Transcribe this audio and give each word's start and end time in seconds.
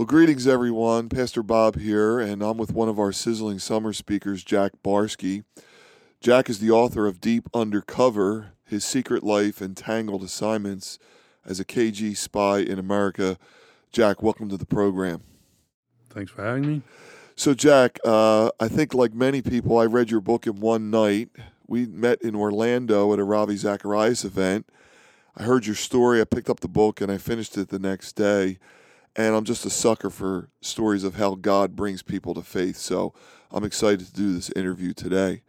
Well, 0.00 0.06
greetings, 0.06 0.46
everyone. 0.46 1.10
Pastor 1.10 1.42
Bob 1.42 1.78
here, 1.78 2.18
and 2.18 2.42
I'm 2.42 2.56
with 2.56 2.72
one 2.72 2.88
of 2.88 2.98
our 2.98 3.12
sizzling 3.12 3.58
summer 3.58 3.92
speakers, 3.92 4.42
Jack 4.42 4.72
Barsky. 4.82 5.44
Jack 6.22 6.48
is 6.48 6.58
the 6.58 6.70
author 6.70 7.06
of 7.06 7.20
Deep 7.20 7.50
Undercover 7.52 8.52
His 8.64 8.82
Secret 8.82 9.22
Life 9.22 9.60
and 9.60 9.76
Tangled 9.76 10.22
Assignments 10.22 10.98
as 11.44 11.60
a 11.60 11.66
KGB 11.66 12.16
Spy 12.16 12.60
in 12.60 12.78
America. 12.78 13.36
Jack, 13.92 14.22
welcome 14.22 14.48
to 14.48 14.56
the 14.56 14.64
program. 14.64 15.20
Thanks 16.08 16.32
for 16.32 16.44
having 16.44 16.66
me. 16.66 16.82
So, 17.36 17.52
Jack, 17.52 17.98
uh, 18.02 18.52
I 18.58 18.68
think 18.68 18.94
like 18.94 19.12
many 19.12 19.42
people, 19.42 19.76
I 19.76 19.84
read 19.84 20.10
your 20.10 20.22
book 20.22 20.46
in 20.46 20.60
one 20.60 20.90
night. 20.90 21.28
We 21.66 21.84
met 21.84 22.22
in 22.22 22.34
Orlando 22.34 23.12
at 23.12 23.18
a 23.18 23.24
Ravi 23.24 23.58
Zacharias 23.58 24.24
event. 24.24 24.66
I 25.36 25.42
heard 25.42 25.66
your 25.66 25.76
story, 25.76 26.22
I 26.22 26.24
picked 26.24 26.48
up 26.48 26.60
the 26.60 26.68
book, 26.68 27.02
and 27.02 27.12
I 27.12 27.18
finished 27.18 27.58
it 27.58 27.68
the 27.68 27.78
next 27.78 28.14
day. 28.14 28.56
And 29.16 29.34
I'm 29.34 29.44
just 29.44 29.66
a 29.66 29.70
sucker 29.70 30.10
for 30.10 30.48
stories 30.60 31.04
of 31.04 31.16
how 31.16 31.34
God 31.34 31.74
brings 31.74 32.02
people 32.02 32.34
to 32.34 32.42
faith. 32.42 32.76
So 32.76 33.12
I'm 33.50 33.64
excited 33.64 34.06
to 34.06 34.12
do 34.12 34.32
this 34.32 34.50
interview 34.50 34.92
today. 34.92 35.42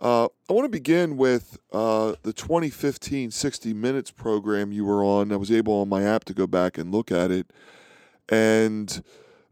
Uh, 0.00 0.26
I 0.48 0.52
want 0.52 0.64
to 0.64 0.68
begin 0.68 1.16
with 1.16 1.58
uh, 1.72 2.14
the 2.22 2.32
2015 2.32 3.30
60 3.30 3.74
Minutes 3.74 4.10
program 4.10 4.70
you 4.70 4.84
were 4.84 5.02
on. 5.02 5.32
I 5.32 5.36
was 5.36 5.50
able 5.50 5.74
on 5.80 5.88
my 5.88 6.02
app 6.02 6.24
to 6.24 6.34
go 6.34 6.46
back 6.46 6.78
and 6.78 6.92
look 6.92 7.10
at 7.10 7.30
it. 7.30 7.50
And 8.28 9.02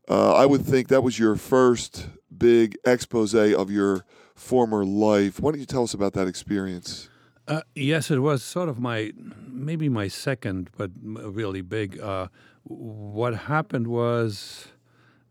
uh, 0.09 0.34
I 0.34 0.46
would 0.46 0.64
think 0.64 0.88
that 0.88 1.02
was 1.02 1.18
your 1.18 1.34
first 1.34 2.09
big 2.36 2.76
expose 2.84 3.34
of 3.34 3.70
your 3.70 4.04
former 4.34 4.84
life. 4.84 5.40
Why 5.40 5.50
don't 5.50 5.60
you 5.60 5.66
tell 5.66 5.82
us 5.82 5.95
about 5.95 6.12
that 6.12 6.28
experience? 6.28 7.09
Uh, 7.48 7.60
yes, 7.74 8.10
it 8.10 8.18
was 8.18 8.42
sort 8.42 8.68
of 8.68 8.80
my, 8.80 9.12
maybe 9.46 9.88
my 9.88 10.09
second, 10.09 10.68
but 10.77 10.91
really 11.02 11.60
big. 11.62 12.00
Uh, 12.00 12.27
what 12.64 13.34
happened 13.34 13.87
was, 13.87 14.68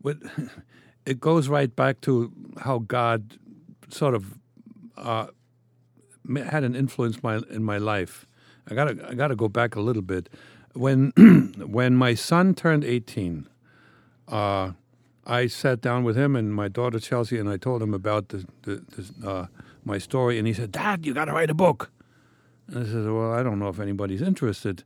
it 1.06 1.20
goes 1.20 1.48
right 1.48 1.74
back 1.76 2.00
to 2.00 2.32
how 2.58 2.78
God 2.78 3.38
sort 3.88 4.14
of 4.14 4.38
uh, 4.96 5.26
had 6.46 6.64
an 6.64 6.74
influence 6.74 7.22
my, 7.22 7.40
in 7.50 7.62
my 7.62 7.76
life. 7.76 8.26
I 8.68 8.74
gotta, 8.74 9.06
I 9.08 9.14
gotta 9.14 9.36
go 9.36 9.48
back 9.48 9.76
a 9.76 9.80
little 9.80 10.02
bit. 10.02 10.30
When, 10.72 11.12
when 11.66 11.96
my 11.96 12.14
son 12.14 12.54
turned 12.54 12.84
18, 12.84 13.46
uh, 14.28 14.72
I 15.26 15.48
sat 15.48 15.82
down 15.82 16.04
with 16.04 16.16
him 16.16 16.34
and 16.34 16.54
my 16.54 16.68
daughter 16.68 16.98
Chelsea, 16.98 17.38
and 17.38 17.48
I 17.48 17.58
told 17.58 17.82
him 17.82 17.92
about 17.92 18.28
the, 18.28 18.46
the, 18.62 18.82
the, 18.96 19.28
uh, 19.28 19.46
my 19.84 19.98
story. 19.98 20.38
And 20.38 20.46
he 20.46 20.52
said, 20.52 20.70
"Dad, 20.70 21.04
you 21.04 21.14
got 21.14 21.24
to 21.26 21.32
write 21.32 21.50
a 21.50 21.54
book." 21.54 21.90
And 22.68 22.78
I 22.78 22.84
said, 22.84 23.04
"Well, 23.04 23.32
I 23.32 23.42
don't 23.42 23.58
know 23.58 23.68
if 23.68 23.80
anybody's 23.80 24.22
interested." 24.22 24.84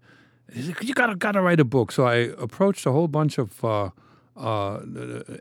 He 0.52 0.62
said, 0.62 0.76
"You 0.82 0.94
got 0.94 1.06
to 1.06 1.16
got 1.16 1.32
to 1.32 1.42
write 1.42 1.60
a 1.60 1.64
book." 1.64 1.92
So 1.92 2.04
I 2.04 2.32
approached 2.38 2.86
a 2.86 2.92
whole 2.92 3.08
bunch 3.08 3.38
of 3.38 3.64
uh, 3.64 3.90
uh, 4.36 4.80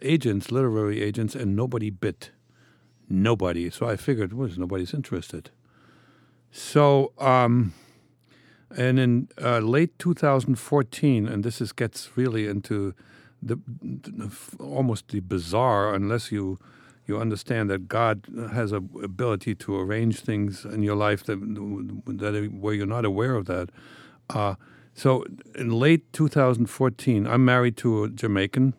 agents, 0.02 0.52
literary 0.52 1.02
agents, 1.02 1.36
and 1.36 1.56
nobody 1.56 1.90
bit. 1.90 2.32
Nobody. 3.10 3.70
So 3.70 3.88
I 3.88 3.96
figured, 3.96 4.34
well, 4.34 4.50
nobody's 4.56 4.94
interested. 4.94 5.50
So, 6.52 7.12
um, 7.18 7.74
and 8.76 9.00
in 9.00 9.30
uh, 9.42 9.60
late 9.60 9.98
2014, 10.00 11.28
and 11.28 11.44
this 11.44 11.62
is 11.62 11.72
gets 11.72 12.16
really 12.16 12.48
into 12.48 12.94
the, 13.42 13.58
the, 13.82 14.32
almost 14.60 15.08
the 15.10 15.22
bizarre 15.22 15.94
unless 15.94 16.32
you 16.32 16.60
you 17.10 17.20
understand 17.20 17.70
that 17.70 17.88
God 17.88 18.26
has 18.54 18.72
a 18.72 18.78
ability 19.04 19.56
to 19.56 19.78
arrange 19.78 20.22
things 20.22 20.64
in 20.64 20.84
your 20.84 20.96
life 20.96 21.24
that, 21.26 21.40
that 22.06 22.52
where 22.54 22.74
you're 22.74 22.86
not 22.86 23.04
aware 23.04 23.36
of 23.36 23.48
that. 23.48 23.70
Uh, 24.30 24.56
so 24.94 25.26
in 25.56 25.72
late 25.72 26.12
2014, 26.14 27.28
I'm 27.28 27.44
married 27.44 27.76
to 27.78 28.04
a 28.04 28.10
Jamaican, 28.10 28.76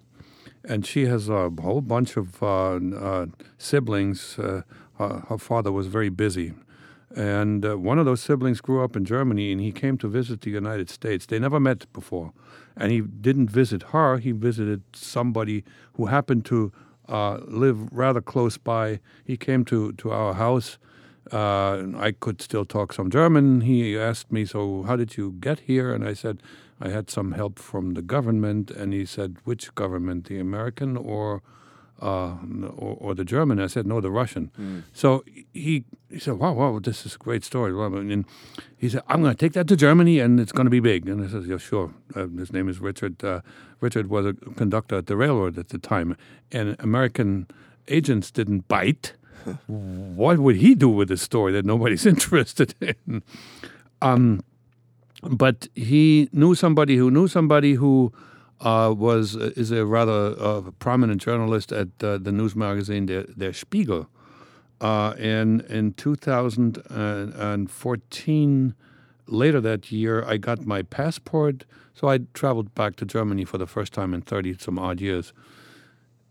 and 0.65 0.87
she 0.87 1.07
has 1.07 1.29
a 1.29 1.51
whole 1.61 1.81
bunch 1.81 2.17
of 2.17 2.43
uh, 2.43 2.77
uh, 2.77 3.27
siblings. 3.59 4.39
Uh, 4.39 4.63
her 4.99 5.39
father 5.39 5.73
was 5.73 5.87
very 5.87 6.11
busy. 6.11 6.55
And 7.17 7.65
uh, 7.67 7.77
one 7.77 7.99
of 7.99 8.07
those 8.07 8.21
siblings 8.21 8.61
grew 8.61 8.85
up 8.85 8.95
in 8.95 9.05
Germany 9.05 9.51
and 9.51 9.61
he 9.61 9.73
came 9.73 9.99
to 9.99 10.09
visit 10.09 10.43
the 10.43 10.51
United 10.51 10.89
States. 10.89 11.27
They 11.27 11.41
never 11.41 11.59
met 11.59 11.93
before. 11.93 12.33
And 12.77 12.93
he 12.93 13.01
didn't 13.01 13.51
visit 13.51 13.83
her, 13.95 14.19
he 14.19 14.31
visited 14.33 14.83
somebody 14.95 15.65
who 15.95 16.07
happened 16.07 16.45
to 16.47 16.73
uh, 17.11 17.39
live 17.47 17.93
rather 17.93 18.21
close 18.21 18.57
by. 18.57 19.01
He 19.25 19.37
came 19.37 19.65
to, 19.67 19.93
to 19.93 20.11
our 20.11 20.35
house. 20.35 20.79
Uh, 21.31 21.85
I 21.97 22.13
could 22.13 22.41
still 22.41 22.65
talk 22.65 22.93
some 22.93 23.11
German. 23.11 23.63
He 23.63 23.99
asked 23.99 24.33
me, 24.33 24.45
So, 24.45 24.85
how 24.85 24.97
did 24.97 25.17
you 25.17 25.37
get 25.39 25.61
here? 25.61 25.93
And 25.93 26.07
I 26.09 26.15
said, 26.15 26.43
I 26.81 26.89
had 26.89 27.11
some 27.11 27.33
help 27.33 27.59
from 27.59 27.95
the 27.95 28.03
government. 28.03 28.71
And 28.71 28.93
he 28.93 29.05
said, 29.05 29.37
Which 29.45 29.75
government, 29.75 30.27
the 30.27 30.39
American 30.39 30.97
or 30.97 31.43
uh, 32.01 32.37
or, 32.77 32.97
or, 32.99 33.15
the 33.15 33.25
German. 33.25 33.61
I 33.61 33.67
said, 33.67 33.87
no, 33.87 34.01
the 34.01 34.11
Russian. 34.11 34.51
Mm. 34.59 34.85
So 34.93 35.23
he, 35.53 35.85
he 36.09 36.19
said, 36.19 36.35
wow, 36.39 36.53
wow, 36.55 36.79
this 36.83 37.05
is 37.05 37.15
a 37.15 37.19
great 37.19 37.45
story. 37.45 37.73
And 37.73 38.25
he 38.79 38.89
said, 38.89 39.03
I'm 39.07 39.21
going 39.21 39.35
to 39.35 39.39
take 39.39 39.53
that 39.53 39.69
to 39.69 39.77
Germany 39.77 40.19
and 40.19 40.41
it's 40.41 40.53
going 40.53 40.65
to 40.65 40.71
be 40.71 40.81
big. 40.81 41.09
And 41.09 41.23
I 41.23 41.31
said, 41.31 41.45
yeah, 41.45 41.59
sure. 41.59 41.93
Uh, 42.15 42.27
his 42.29 42.53
name 42.53 42.69
is 42.69 42.81
Richard. 42.81 43.23
Uh, 43.23 43.43
Richard 43.81 44.09
was 44.09 44.27
a 44.27 44.33
conductor 44.33 44.97
at 44.97 45.07
the 45.07 45.17
railroad 45.17 45.59
at 45.59 45.69
the 45.69 45.79
time. 45.79 46.17
And 46.53 46.77
American 46.79 47.47
agents 47.89 48.31
didn't 48.31 48.69
bite. 48.69 49.15
what 49.67 50.39
would 50.39 50.57
he 50.57 50.75
do 50.75 50.89
with 50.89 51.11
a 51.11 51.17
story 51.17 51.53
that 51.53 51.65
nobody's 51.65 52.07
interested 52.15 52.75
in? 52.81 53.23
Um, 54.03 54.43
but 55.23 55.69
he 55.75 56.29
knew 56.33 56.55
somebody 56.55 56.97
who 56.97 57.11
knew 57.11 57.29
somebody 57.29 57.75
who 57.75 58.13
uh, 58.61 58.95
was 58.97 59.37
uh, 59.37 59.51
is 59.57 59.71
a 59.71 59.85
rather 59.85 60.35
uh, 60.39 60.63
prominent 60.79 61.21
journalist 61.21 61.73
at 61.73 61.89
uh, 62.03 62.17
the 62.19 62.33
news 62.33 62.57
magazine 62.57 63.05
Der, 63.07 63.25
Der 63.37 63.53
Spiegel. 63.53 64.09
Uh, 64.81 65.15
and 65.19 65.61
in 65.63 65.93
2014, 65.93 68.75
later 69.27 69.61
that 69.61 69.91
year, 69.93 70.25
I 70.25 70.39
got 70.39 70.65
my 70.65 70.81
passport. 70.83 71.65
So 72.01 72.09
I 72.09 72.21
traveled 72.33 72.75
back 72.75 72.97
to 72.97 73.05
Germany 73.05 73.45
for 73.45 73.59
the 73.59 73.67
first 73.67 73.93
time 73.93 74.15
in 74.15 74.23
30 74.23 74.57
some 74.59 74.79
odd 74.79 75.03
years. 75.03 75.35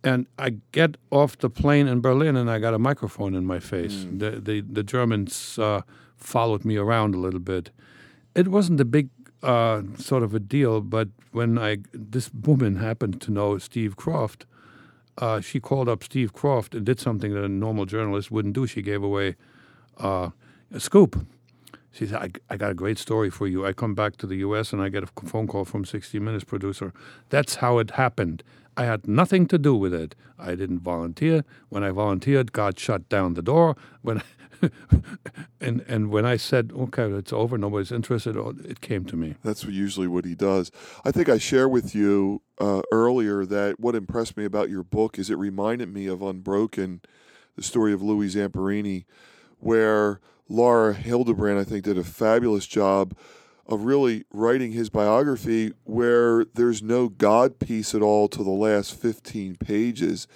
And 0.03 0.25
I 0.39 0.55
get 0.71 0.97
off 1.11 1.37
the 1.37 1.49
plane 1.49 1.87
in 1.87 2.01
Berlin 2.01 2.35
and 2.35 2.49
I 2.49 2.57
got 2.57 2.73
a 2.73 2.79
microphone 2.79 3.35
in 3.35 3.45
my 3.45 3.59
face. 3.59 3.97
Mm. 3.97 4.17
The, 4.17 4.31
the, 4.31 4.61
the 4.61 4.81
Germans 4.81 5.59
uh, 5.59 5.81
followed 6.17 6.65
me 6.65 6.77
around 6.77 7.13
a 7.13 7.19
little 7.19 7.39
bit. 7.39 7.69
It 8.33 8.47
wasn't 8.47 8.81
a 8.81 8.85
big 8.85 9.09
uh, 9.43 9.83
sort 9.95 10.23
of 10.23 10.33
a 10.33 10.39
deal. 10.39 10.81
But 10.81 11.09
when 11.33 11.59
I 11.59 11.77
this 11.93 12.31
woman 12.33 12.77
happened 12.77 13.21
to 13.21 13.31
know 13.31 13.59
Steve 13.59 13.95
Kroft, 13.95 14.45
uh, 15.19 15.39
she 15.39 15.59
called 15.59 15.87
up 15.87 16.03
Steve 16.03 16.33
Kroft 16.33 16.73
and 16.73 16.83
did 16.83 16.99
something 16.99 17.31
that 17.35 17.43
a 17.43 17.49
normal 17.49 17.85
journalist 17.85 18.31
wouldn't 18.31 18.55
do. 18.55 18.65
She 18.65 18.81
gave 18.81 19.03
away 19.03 19.35
uh, 19.99 20.31
a 20.73 20.79
scoop. 20.79 21.27
She 21.91 22.07
said, 22.07 22.17
I, 22.49 22.53
I, 22.53 22.57
got 22.57 22.71
a 22.71 22.75
great 22.75 22.97
story 22.97 23.29
for 23.29 23.47
you. 23.47 23.65
I 23.65 23.73
come 23.73 23.95
back 23.95 24.15
to 24.17 24.27
the 24.27 24.37
U.S. 24.37 24.71
and 24.73 24.81
I 24.81 24.89
get 24.89 25.03
a 25.03 25.07
phone 25.07 25.47
call 25.47 25.65
from 25.65 25.85
60 25.85 26.19
Minutes 26.19 26.43
producer. 26.43 26.93
That's 27.29 27.55
how 27.55 27.79
it 27.79 27.91
happened. 27.91 28.43
I 28.77 28.85
had 28.85 29.07
nothing 29.07 29.47
to 29.47 29.57
do 29.57 29.75
with 29.75 29.93
it. 29.93 30.15
I 30.37 30.55
didn't 30.55 30.79
volunteer. 30.79 31.43
When 31.69 31.83
I 31.83 31.89
volunteered, 31.89 32.53
God 32.53 32.79
shut 32.79 33.09
down 33.09 33.33
the 33.33 33.41
door. 33.41 33.75
When 34.01 34.21
and 35.61 35.81
and 35.87 36.09
when 36.09 36.25
I 36.25 36.37
said, 36.37 36.71
"Okay, 36.75 37.03
it's 37.11 37.33
over, 37.33 37.57
nobody's 37.57 37.91
interested," 37.91 38.35
it 38.65 38.81
came 38.81 39.05
to 39.05 39.15
me. 39.15 39.35
That's 39.43 39.63
usually 39.63 40.07
what 40.07 40.25
he 40.25 40.35
does. 40.35 40.71
I 41.03 41.11
think 41.11 41.29
I 41.29 41.37
shared 41.37 41.71
with 41.71 41.95
you 41.95 42.41
uh, 42.59 42.81
earlier 42.91 43.45
that 43.45 43.79
what 43.79 43.95
impressed 43.95 44.37
me 44.37 44.45
about 44.45 44.69
your 44.69 44.83
book 44.83 45.19
is 45.19 45.29
it 45.29 45.37
reminded 45.37 45.93
me 45.93 46.07
of 46.07 46.21
Unbroken, 46.21 47.01
the 47.55 47.63
story 47.63 47.93
of 47.93 48.01
Louis 48.01 48.35
Zamperini, 48.35 49.05
where 49.59 50.19
Laura 50.49 50.93
Hillenbrand, 50.93 51.59
I 51.59 51.63
think, 51.63 51.85
did 51.85 51.97
a 51.97 52.03
fabulous 52.03 52.67
job 52.67 53.15
of 53.65 53.85
really 53.85 54.25
writing 54.33 54.71
his 54.71 54.89
biography 54.89 55.73
where 55.83 56.43
there's 56.43 56.81
no 56.81 57.07
God 57.07 57.59
piece 57.59 57.93
at 57.93 58.01
all 58.01 58.27
to 58.27 58.43
the 58.43 58.49
last 58.49 58.95
15 58.95 59.55
pages 59.57 60.27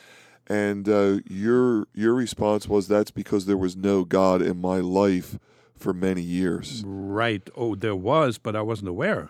and 0.48 0.90
uh, 0.90 1.20
your 1.30 1.88
your 1.94 2.14
response 2.14 2.68
was 2.68 2.88
that's 2.88 3.12
because 3.12 3.46
there 3.46 3.58
was 3.58 3.76
no 3.76 4.04
God 4.04 4.42
in 4.42 4.60
my 4.60 4.80
life 4.80 5.40
for 5.76 5.94
many 5.94 6.22
years. 6.22 6.84
Right. 6.86 7.50
Oh, 7.56 7.76
there 7.76 7.96
was, 7.96 8.38
but 8.38 8.56
I 8.56 8.62
wasn't 8.62 8.90
aware. 8.90 9.30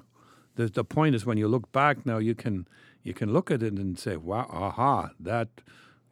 The 0.56 0.68
the 0.68 0.84
point 0.84 1.16
is 1.16 1.26
when 1.26 1.38
you 1.38 1.48
look 1.48 1.72
back 1.72 2.06
now, 2.06 2.18
you 2.18 2.36
can 2.36 2.68
you 3.04 3.14
can 3.14 3.32
look 3.32 3.52
at 3.52 3.62
it 3.62 3.74
and 3.74 3.98
say, 3.98 4.18
"Wow, 4.18 4.48
aha, 4.52 5.12
that, 5.20 5.50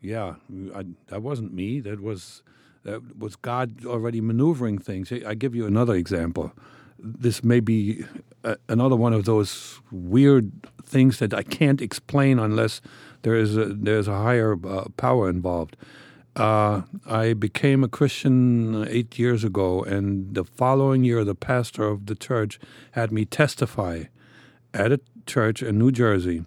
yeah, 0.02 0.36
I, 0.76 0.86
that 1.08 1.22
wasn't 1.22 1.54
me. 1.54 1.80
That 1.80 2.02
was." 2.02 2.44
That 2.84 3.18
was 3.18 3.36
God 3.36 3.86
already 3.86 4.22
maneuvering 4.22 4.80
things. 4.80 5.12
I 5.12 5.36
give 5.36 5.56
you 5.56 5.68
another 5.68 5.96
example. 5.96 6.52
This 6.98 7.44
may 7.44 7.60
be 7.60 8.06
a, 8.44 8.58
another 8.70 8.96
one 8.96 9.14
of 9.14 9.26
those 9.26 9.80
weird 9.92 10.52
things 10.84 11.20
that 11.20 11.34
I 11.34 11.44
can't 11.44 11.82
explain 11.82 12.40
unless 12.40 12.82
there 13.22 13.36
is 13.36 13.58
a, 13.58 13.66
there's 13.66 14.08
a 14.08 14.18
higher 14.18 14.58
uh, 14.68 14.86
power 14.98 15.30
involved. 15.30 15.78
Uh, 16.36 16.84
I 17.06 17.34
became 17.34 17.84
a 17.84 17.90
Christian 17.90 18.88
eight 18.88 19.20
years 19.20 19.44
ago, 19.44 19.84
and 19.84 20.34
the 20.34 20.46
following 20.46 21.04
year, 21.04 21.24
the 21.24 21.36
pastor 21.36 21.84
of 21.84 22.06
the 22.06 22.16
church 22.16 22.60
had 22.92 23.12
me 23.12 23.26
testify 23.26 24.04
at 24.74 24.92
a 24.92 25.00
church 25.26 25.62
in 25.62 25.78
New 25.78 25.92
Jersey. 25.92 26.46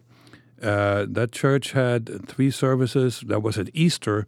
Uh, 0.62 1.04
that 1.08 1.32
church 1.32 1.72
had 1.72 2.26
three 2.26 2.50
services. 2.50 3.22
That 3.26 3.42
was 3.42 3.58
at 3.58 3.68
Easter, 3.74 4.26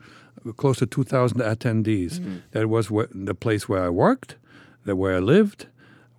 close 0.57 0.79
to 0.79 0.87
2,000 0.87 1.41
attendees. 1.41 2.21
That 2.53 2.69
was 2.69 2.91
where, 2.91 3.09
the 3.13 3.35
place 3.35 3.69
where 3.69 3.83
I 3.85 3.89
worked, 3.89 4.37
that 4.85 4.97
where 4.97 5.17
I 5.17 5.19
lived, 5.21 5.67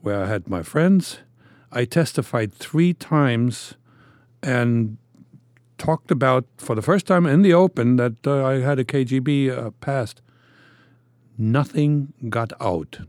where 0.02 0.24
I 0.24 0.28
had 0.28 0.48
my 0.48 0.64
friends. 0.64 1.20
I 1.72 1.86
testified 1.86 2.54
three 2.54 2.94
times 2.94 3.76
and 4.42 4.98
talked 5.78 6.12
about, 6.12 6.46
for 6.58 6.76
the 6.76 6.82
first 6.82 7.06
time 7.06 7.26
in 7.26 7.42
the 7.42 7.54
open, 7.54 7.98
that 7.98 8.26
uh, 8.26 8.46
I 8.46 8.60
had 8.60 8.80
a 8.80 8.84
KGB 8.84 9.56
uh, 9.56 9.72
past. 9.82 10.22
Nothing 11.38 12.14
got 12.30 12.52
out. 12.60 13.00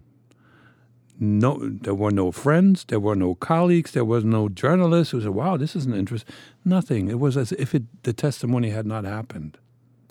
No, 1.21 1.59
there 1.61 1.95
were 1.95 2.13
no 2.13 2.31
friends, 2.31 2.85
there 2.85 3.01
were 3.01 3.17
no 3.17 3.35
colleagues, 3.35 3.91
there 3.91 4.05
was 4.05 4.25
no 4.25 4.49
journalists 4.49 5.11
who 5.11 5.21
said, 5.21 5.31
"Wow, 5.31 5.57
this 5.57 5.75
is 5.75 5.85
an 5.85 5.95
interest." 5.95 6.25
Nothing. 6.65 7.09
It 7.09 7.19
was 7.19 7.37
as 7.37 7.51
if 7.53 7.75
it, 7.75 7.83
the 8.05 8.13
testimony 8.13 8.71
had 8.71 8.87
not 8.87 9.05
happened. 9.05 9.59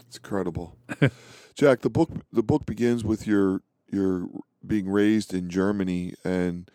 It's 0.08 0.18
incredible. 0.18 0.78
Jack, 1.56 1.82
the 1.82 1.90
book 1.90 2.10
the 2.32 2.44
book 2.44 2.66
begins 2.66 3.04
with 3.04 3.28
your 3.28 3.62
your 3.92 4.28
being 4.66 4.90
raised 4.90 5.34
in 5.34 5.50
Germany 5.50 6.14
and 6.24 6.70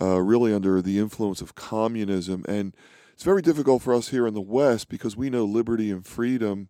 uh, 0.00 0.20
really 0.20 0.52
under 0.52 0.82
the 0.82 0.98
influence 0.98 1.40
of 1.40 1.54
communism, 1.54 2.44
and 2.48 2.74
it's 3.12 3.22
very 3.22 3.40
difficult 3.40 3.82
for 3.82 3.94
us 3.94 4.08
here 4.08 4.26
in 4.26 4.34
the 4.34 4.40
West 4.40 4.88
because 4.88 5.16
we 5.16 5.30
know 5.30 5.44
liberty 5.44 5.90
and 5.90 6.04
freedom. 6.04 6.68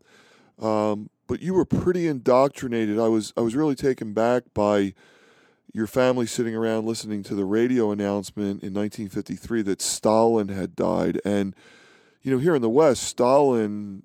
Um, 0.61 1.11
but 1.27 1.43
you 1.43 1.55
were 1.55 1.65
pretty 1.65 2.07
indoctrinated. 2.07 2.99
I 2.99 3.09
was 3.09 3.33
I 3.37 3.41
was 3.41 3.57
really 3.57 3.75
taken 3.75 4.13
back 4.13 4.45
by 4.55 4.95
your 5.73 5.87
family 5.87 6.27
sitting 6.27 6.55
around 6.55 6.87
listening 6.87 7.23
to 7.25 7.35
the 7.35 7.45
radio 7.45 7.91
announcement 7.91 8.63
in 8.63 8.73
1953 8.73 9.63
that 9.63 9.83
Stalin 9.83 10.49
had 10.49 10.77
died, 10.77 11.21
and 11.25 11.55
you 12.23 12.31
know 12.31 12.39
here 12.39 12.55
in 12.55 12.63
the 12.63 12.71
West, 12.71 13.03
Stalin 13.03 14.05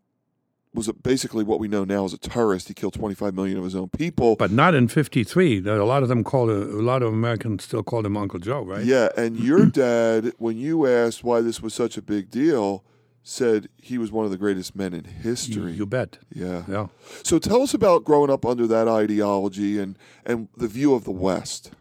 was 0.74 0.90
basically 1.04 1.44
what 1.44 1.60
we 1.60 1.68
know 1.68 1.84
now 1.84 2.06
as 2.06 2.14
a 2.14 2.18
terrorist. 2.18 2.68
He 2.70 2.74
killed 2.74 2.94
25 2.94 3.34
million 3.34 3.58
of 3.58 3.64
his 3.64 3.76
own 3.76 3.90
people. 3.90 4.36
But 4.38 4.52
not 4.52 4.74
in 4.74 4.88
'53. 4.88 5.66
A 5.68 5.84
lot 5.84 6.02
of 6.04 6.10
them 6.10 6.24
called 6.24 6.50
a 6.50 6.54
lot 6.54 7.04
of 7.04 7.12
Americans 7.14 7.64
still 7.64 7.84
called 7.84 8.06
him 8.06 8.16
Uncle 8.16 8.40
Joe, 8.40 8.62
right? 8.64 8.84
Yeah, 8.86 9.10
and 9.18 9.38
your 9.40 9.66
dad, 9.84 10.32
when 10.38 10.58
you 10.58 10.88
asked 10.88 11.24
why 11.24 11.42
this 11.42 11.62
was 11.62 11.74
such 11.74 11.98
a 11.98 12.02
big 12.02 12.30
deal, 12.32 12.84
said 13.24 13.68
he 13.78 13.98
was 13.98 14.12
one 14.12 14.26
of 14.26 14.32
the 14.32 14.38
greatest 14.38 14.76
men 14.76 14.94
in 14.94 15.06
You, 15.06 15.12
history. 15.12 15.74
you 15.74 15.86
bet. 15.86 16.18
yeah. 16.34 16.64
Yeah. 16.68 16.88
So 17.24 17.38
tell 17.38 17.62
us 17.62 17.74
about 17.74 18.04
growing 18.04 18.32
up 18.32 18.46
under 18.46 18.66
that 18.68 18.88
ideology 18.88 19.78
and 19.78 19.98
and 20.26 20.48
the 20.58 20.68
view 20.68 20.94
of 20.96 21.04
the 21.04 21.12
West. 21.12 21.72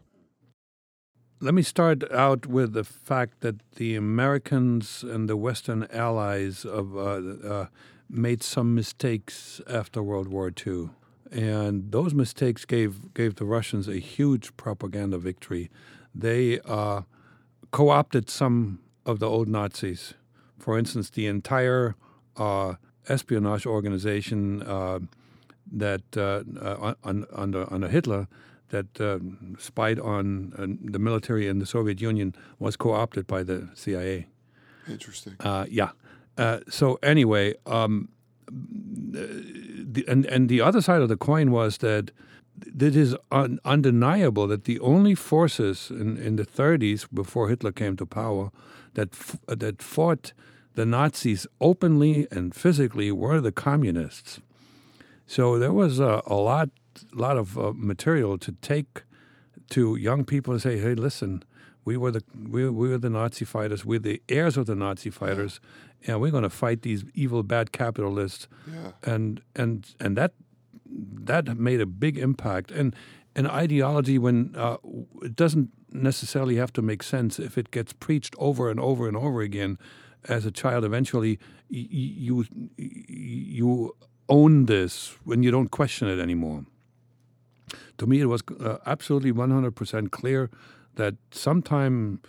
Let 1.43 1.55
me 1.55 1.63
start 1.63 2.11
out 2.13 2.45
with 2.47 2.75
the 2.75 2.85
fact 2.85 3.41
that 3.41 3.57
the 3.77 3.97
Americans 3.97 5.03
and 5.03 5.27
the 5.27 5.37
Western 5.39 5.87
allies 5.91 6.67
of 6.67 6.95
uh, 6.95 7.01
uh, 7.49 7.67
made 8.11 8.43
some 8.43 8.75
mistakes 8.75 9.61
after 9.69 10.03
World 10.03 10.29
War 10.29 10.51
II, 10.67 10.91
and 11.31 11.93
those 11.93 12.15
mistakes 12.15 12.65
gave 12.65 13.15
gave 13.15 13.37
the 13.37 13.45
Russians 13.45 13.89
a 13.89 13.99
huge 13.99 14.57
propaganda 14.57 15.19
victory. 15.19 15.71
They 16.15 16.61
uh, 16.61 17.03
co-opted 17.71 18.29
some 18.29 18.81
of 19.07 19.19
the 19.19 19.29
old 19.29 19.49
Nazis. 19.49 20.15
For 20.59 20.79
instance, 20.79 21.11
the 21.11 21.27
entire 21.27 21.95
uh, 22.37 22.75
espionage 23.09 23.67
organization 23.67 24.63
uh, 24.63 25.01
that 25.73 26.03
uh, 26.17 26.43
uh, 26.61 26.95
under 27.05 27.73
under 27.73 27.89
Hitler 27.89 28.27
that 28.71 29.01
uh, 29.01 29.19
spied 29.59 29.99
on 29.99 30.53
uh, 30.57 30.67
the 30.93 30.99
military 30.99 31.49
in 31.49 31.59
the 31.59 31.67
Soviet 31.67 32.01
Union 32.01 32.35
was 32.59 32.77
co-opted 32.77 33.27
by 33.27 33.43
the 33.43 33.69
CIA. 33.75 34.27
Interesting. 34.89 35.37
Uh, 35.41 35.67
yeah. 35.69 35.91
Uh, 36.41 36.61
so 36.71 36.99
anyway, 37.03 37.55
um, 37.67 38.09
the, 38.51 40.05
and 40.09 40.25
and 40.25 40.49
the 40.49 40.63
other 40.63 40.81
side 40.81 41.03
of 41.03 41.09
the 41.11 41.17
coin 41.17 41.51
was 41.51 41.79
that 41.79 42.13
it 42.65 42.97
is 42.97 43.15
un, 43.31 43.59
undeniable 43.65 44.47
that 44.47 44.65
the 44.65 44.81
only 44.81 45.15
forces 45.15 45.91
in, 45.91 46.17
in 46.17 46.37
the 46.37 46.47
30s 46.47 47.07
before 47.13 47.49
Hitler 47.49 47.73
came 47.73 47.97
to 47.97 48.07
power 48.07 48.51
that 48.95 49.11
f- 49.13 49.39
that 49.47 49.83
fought 49.83 50.33
the 50.75 50.87
Nazis 50.87 51.47
openly 51.61 52.27
and 52.31 52.55
physically 52.55 53.13
were 53.13 53.41
the 53.41 53.53
communists. 53.53 54.41
So 55.27 55.59
there 55.59 55.75
was 55.75 56.01
a, 56.01 56.23
a 56.27 56.35
lot 56.35 56.71
lot 57.13 57.37
of 57.37 57.59
uh, 57.59 57.73
material 57.75 58.39
to 58.39 58.53
take 58.63 59.03
to 59.71 59.97
young 59.97 60.25
people 60.25 60.55
and 60.55 60.63
say, 60.63 60.79
"Hey, 60.79 60.95
listen, 60.95 61.45
we 61.85 61.97
were 61.97 62.11
the 62.11 62.23
we, 62.49 62.69
we 62.69 62.89
were 62.89 62.99
the 62.99 63.11
Nazi 63.11 63.45
fighters. 63.45 63.85
We're 63.85 63.99
the 63.99 64.23
heirs 64.29 64.57
of 64.57 64.67
the 64.67 64.75
Nazi 64.75 65.11
fighters, 65.11 65.61
and 66.07 66.21
we're 66.21 66.31
going 66.31 66.43
to 66.43 66.51
fight 66.51 66.83
these 66.83 67.05
evil, 67.15 67.43
bad 67.43 67.73
capitalists." 67.73 68.49
Yeah. 68.67 68.93
And 69.03 69.41
and 69.57 69.95
and 69.99 70.17
that 70.17 70.33
that 70.87 71.57
made 71.57 71.81
a 71.81 71.87
big 71.87 72.19
impact. 72.19 72.71
And 72.71 72.95
an 73.37 73.47
ideology 73.47 74.19
when 74.19 74.55
uh, 74.57 74.77
it 75.23 75.37
doesn't 75.37 75.71
necessarily 75.93 76.57
have 76.57 76.73
to 76.73 76.83
make 76.83 77.03
sense 77.03 77.39
if 77.39 77.57
it 77.57 77.71
gets 77.71 77.93
preached 77.93 78.35
over 78.39 78.71
and 78.71 78.81
over 78.81 79.09
and 79.09 79.17
over 79.17 79.41
again. 79.41 79.79
As 80.29 80.45
a 80.45 80.51
child, 80.51 80.85
eventually 80.85 81.39
you 81.71 82.45
you 82.77 83.97
own 84.29 84.67
this 84.67 85.17
when 85.25 85.43
you 85.43 85.51
don't 85.51 85.71
question 85.71 86.09
it 86.09 86.19
anymore 86.19 86.67
to 88.01 88.07
me, 88.07 88.21
it 88.21 88.27
was 88.27 88.43
uh, 88.61 88.79
absolutely 88.87 89.33
100% 89.33 90.11
clear 90.11 90.51
that 90.97 91.15
sometime 91.31 92.21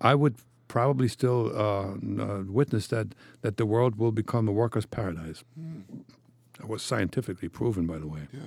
I 0.00 0.14
would 0.14 0.36
probably 0.68 1.08
still 1.08 1.50
uh, 1.54 1.94
uh, 2.22 2.42
witness 2.46 2.88
that, 2.88 3.14
that 3.40 3.56
the 3.56 3.64
world 3.66 3.96
will 3.98 4.12
become 4.12 4.46
a 4.48 4.52
worker's 4.52 4.86
paradise. 4.86 5.42
That 6.58 6.68
was 6.68 6.82
scientifically 6.82 7.48
proven, 7.48 7.86
by 7.86 7.98
the 7.98 8.06
way. 8.06 8.28
Yeah. 8.32 8.40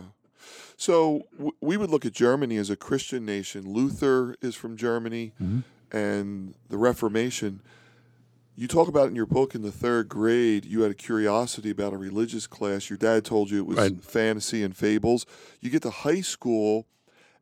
So 0.78 1.24
w- 1.38 1.54
we 1.62 1.78
would 1.78 1.90
look 1.90 2.06
at 2.06 2.14
Germany 2.14 2.58
as 2.58 2.70
a 2.70 2.76
Christian 2.76 3.26
nation. 3.26 3.72
Luther 3.72 4.36
is 4.42 4.56
from 4.56 4.76
Germany, 4.78 5.34
and 5.92 6.54
the 6.70 6.78
Reformation. 6.78 7.62
You 8.56 8.68
talk 8.68 8.88
about 8.88 9.08
in 9.08 9.16
your 9.16 9.26
book 9.26 9.56
in 9.56 9.62
the 9.62 9.72
third 9.72 10.10
grade, 10.10 10.66
you 10.66 10.82
had 10.82 10.92
a 10.92 10.96
curiosity 10.96 11.70
about 11.72 11.94
a 11.94 11.98
religious 11.98 12.48
class. 12.48 12.90
Your 12.90 12.98
dad 12.98 13.24
told 13.26 13.50
you 13.50 13.60
it 13.60 13.66
was 13.66 13.78
Right. 13.78 14.04
fantasy 14.04 14.62
and 14.64 14.76
fables. 14.76 15.26
You 15.62 15.70
get 15.70 15.82
to 15.84 15.90
high 15.90 16.22
school, 16.22 16.86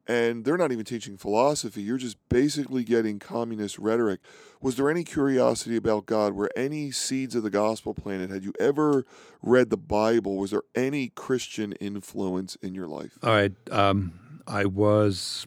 and 0.10 0.44
they're 0.44 0.58
not 0.58 0.72
even 0.72 0.84
teaching 0.84 1.18
philosophy. 1.18 1.84
You're 1.84 2.00
just 2.00 2.18
basically 2.30 2.84
getting 2.84 3.20
communist 3.20 3.78
rhetoric. 3.78 4.22
Was 4.60 4.76
there 4.76 4.90
any 4.90 5.04
curiosity 5.04 5.76
about 5.76 6.08
God? 6.08 6.34
Were 6.34 6.50
any 6.56 6.90
seeds 6.90 7.36
of 7.36 7.44
the 7.44 7.52
gospel 7.52 7.94
planted? 7.94 8.32
Had 8.32 8.44
you 8.44 8.52
ever 8.60 9.06
read 9.44 9.70
the 9.70 9.78
Bible? 9.78 10.36
Was 10.36 10.50
there 10.50 10.64
any 10.74 11.10
Christian 11.10 11.74
influence 11.74 12.56
in 12.56 12.74
your 12.74 12.88
life? 12.88 13.20
All 13.22 13.30
right. 13.30 13.54
Um, 13.70 14.42
I 14.48 14.66
was 14.66 15.46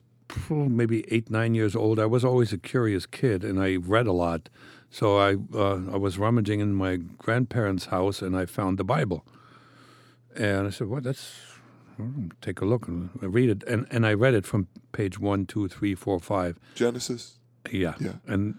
maybe 0.49 1.05
eight, 1.13 1.29
nine 1.29 1.57
years 1.57 1.75
old. 1.75 1.99
I 1.99 2.07
was 2.07 2.25
always 2.25 2.53
a 2.53 2.59
curious 2.59 3.05
kid, 3.05 3.43
and 3.43 3.61
I 3.61 3.75
read 3.75 4.07
a 4.07 4.13
lot. 4.13 4.49
So 4.91 5.19
I 5.19 5.35
uh, 5.53 5.93
I 5.93 5.97
was 5.97 6.19
rummaging 6.19 6.61
in 6.61 6.73
my 6.73 6.97
grandparents' 6.97 7.87
house, 7.87 8.23
and 8.23 8.37
I 8.37 8.47
found 8.47 8.79
the 8.79 8.85
Bible. 8.85 9.27
And 10.37 10.69
I 10.69 10.71
said, 10.71 10.87
"Well, 10.87 11.01
that's 11.01 11.52
take 12.41 12.61
a 12.61 12.65
look 12.65 12.89
and 12.89 13.11
read 13.21 13.49
it." 13.51 13.63
And 13.69 13.87
and 13.91 14.07
I 14.07 14.13
read 14.15 14.35
it 14.35 14.47
from 14.47 14.67
page 14.93 15.19
one, 15.19 15.47
two, 15.47 15.69
three, 15.69 15.95
four, 15.95 16.19
five. 16.21 16.59
Genesis? 16.75 17.39
Yeah. 17.71 17.95
Yeah. 18.01 18.15
And 18.27 18.55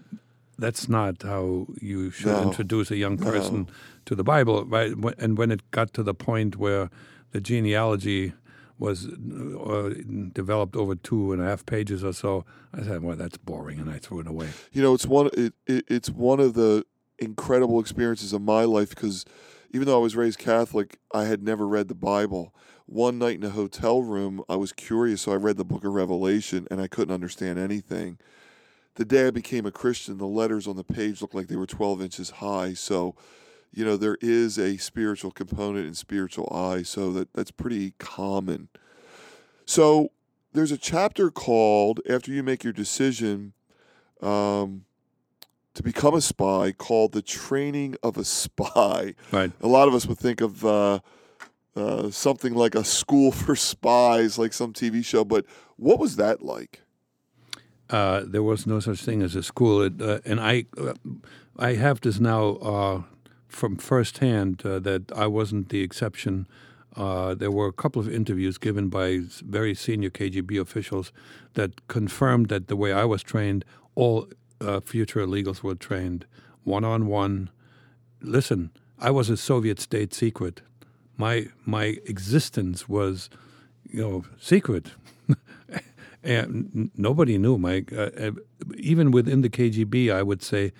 that's 0.58 0.88
not 0.88 1.22
how 1.22 1.66
you 1.80 2.10
should 2.10 2.26
No. 2.32 2.42
introduce 2.42 2.90
a 2.90 2.96
young 2.96 3.16
No. 3.20 3.30
person 3.30 3.68
to 4.06 4.14
the 4.14 4.22
Bible, 4.24 4.64
right? 4.64 4.92
And 5.18 5.36
when 5.38 5.50
it 5.50 5.60
got 5.70 5.92
to 5.94 6.02
the 6.02 6.14
point 6.14 6.56
where 6.56 6.88
the 7.32 7.40
genealogy 7.40 8.32
was 8.78 9.06
uh, 9.06 9.94
developed 10.32 10.76
over 10.76 10.94
two 10.96 11.32
and 11.32 11.40
a 11.42 11.44
half 11.44 11.64
pages 11.66 12.02
or 12.04 12.12
so, 12.12 12.44
I 12.72 12.82
said, 12.82 13.02
"Well, 13.02 13.16
that's 13.16 13.36
boring," 13.38 13.78
and 13.80 13.90
I 13.90 13.98
threw 13.98 14.20
it 14.20 14.26
away. 14.26 14.48
You 14.72 14.82
know, 14.82 14.94
it's 14.94 15.06
one. 15.06 15.26
It, 15.32 15.52
it, 15.66 15.84
it's 15.88 16.10
one 16.10 16.40
of 16.40 16.54
the 16.54 16.84
incredible 17.18 17.78
experiences 17.80 18.32
of 18.32 18.42
my 18.42 18.64
life 18.64 18.90
because 18.90 19.24
even 19.72 19.86
though 19.86 19.96
I 19.96 20.02
was 20.02 20.16
raised 20.16 20.38
Catholic, 20.38 20.98
I 21.12 21.24
had 21.24 21.42
never 21.42 21.66
read 21.66 21.88
the 21.88 21.94
Bible. 21.94 22.52
One 22.86 23.18
night 23.18 23.36
in 23.36 23.44
a 23.44 23.50
hotel 23.50 24.02
room, 24.02 24.42
I 24.48 24.56
was 24.56 24.72
curious, 24.72 25.22
so 25.22 25.32
I 25.32 25.36
read 25.36 25.56
the 25.56 25.64
Book 25.64 25.84
of 25.84 25.92
Revelation, 25.92 26.66
and 26.70 26.80
I 26.80 26.86
couldn't 26.86 27.14
understand 27.14 27.58
anything. 27.58 28.18
The 28.96 29.04
day 29.04 29.26
I 29.26 29.30
became 29.30 29.64
a 29.64 29.72
Christian, 29.72 30.18
the 30.18 30.26
letters 30.26 30.66
on 30.66 30.76
the 30.76 30.84
page 30.84 31.20
looked 31.22 31.34
like 31.34 31.48
they 31.48 31.56
were 31.56 31.66
12 31.66 32.02
inches 32.02 32.30
high. 32.30 32.74
So, 32.74 33.16
you 33.72 33.84
know, 33.84 33.96
there 33.96 34.18
is 34.20 34.58
a 34.58 34.76
spiritual 34.76 35.30
component 35.30 35.86
and 35.86 35.96
spiritual 35.96 36.48
eye, 36.54 36.82
so 36.82 37.10
that 37.12 37.32
that's 37.32 37.50
pretty 37.50 37.94
common. 37.98 38.68
So, 39.64 40.10
there's 40.52 40.70
a 40.70 40.78
chapter 40.78 41.30
called 41.30 42.00
after 42.08 42.30
you 42.30 42.42
make 42.42 42.62
your 42.62 42.72
decision 42.72 43.54
um, 44.20 44.84
to 45.74 45.82
become 45.82 46.14
a 46.14 46.20
spy 46.20 46.70
called 46.70 47.12
the 47.12 47.22
training 47.22 47.96
of 48.02 48.16
a 48.16 48.24
spy. 48.24 49.14
Right. 49.32 49.50
A 49.60 49.68
lot 49.68 49.88
of 49.88 49.94
us 49.94 50.06
would 50.06 50.18
think 50.18 50.40
of 50.40 50.64
uh, 50.64 51.00
uh, 51.76 52.10
something 52.10 52.54
like 52.54 52.74
a 52.74 52.84
school 52.84 53.32
for 53.42 53.56
spies, 53.56 54.38
like 54.38 54.52
some 54.52 54.72
TV 54.72 55.04
show. 55.04 55.24
But 55.24 55.44
what 55.76 55.98
was 55.98 56.16
that 56.16 56.42
like? 56.42 56.80
Uh, 57.90 58.22
there 58.26 58.42
was 58.42 58.66
no 58.66 58.80
such 58.80 59.02
thing 59.02 59.22
as 59.22 59.36
a 59.36 59.42
school, 59.42 59.82
it, 59.82 60.00
uh, 60.00 60.18
and 60.24 60.40
I, 60.40 60.64
uh, 60.78 60.94
I 61.58 61.74
have 61.74 62.00
this 62.00 62.18
now 62.18 62.56
uh, 62.56 63.02
from 63.46 63.76
firsthand 63.76 64.58
that 64.64 65.12
I 65.14 65.26
wasn't 65.26 65.68
the 65.68 65.82
exception. 65.82 66.48
There 66.96 67.50
were 67.50 67.66
a 67.66 67.72
couple 67.72 68.00
of 68.00 68.08
interviews 68.08 68.56
given 68.56 68.88
by 68.88 69.20
very 69.44 69.74
senior 69.74 70.10
KGB 70.10 70.58
officials 70.58 71.12
that 71.54 71.86
confirmed 71.88 72.48
that 72.48 72.68
the 72.68 72.76
way 72.76 72.92
I 72.92 73.04
was 73.04 73.22
trained, 73.22 73.66
all 73.94 74.28
future 74.82 75.20
illegals 75.20 75.62
were 75.62 75.74
trained 75.74 76.24
one 76.64 76.84
on 76.84 77.06
one. 77.06 77.50
Listen, 78.20 78.70
I 78.98 79.10
was 79.10 79.28
a 79.28 79.36
Soviet 79.36 79.78
state 79.78 80.14
secret. 80.14 80.62
My 81.16 81.46
my 81.64 81.96
existence 82.06 82.88
was, 82.88 83.30
you 83.88 84.00
know, 84.00 84.24
secret. 84.38 84.90
and 86.24 86.90
nobody 86.96 87.38
knew. 87.38 87.58
My 87.58 87.84
uh, 87.96 88.32
even 88.76 89.10
within 89.10 89.42
the 89.42 89.50
KGB, 89.50 90.12
I 90.12 90.22
would 90.22 90.42
say, 90.42 90.72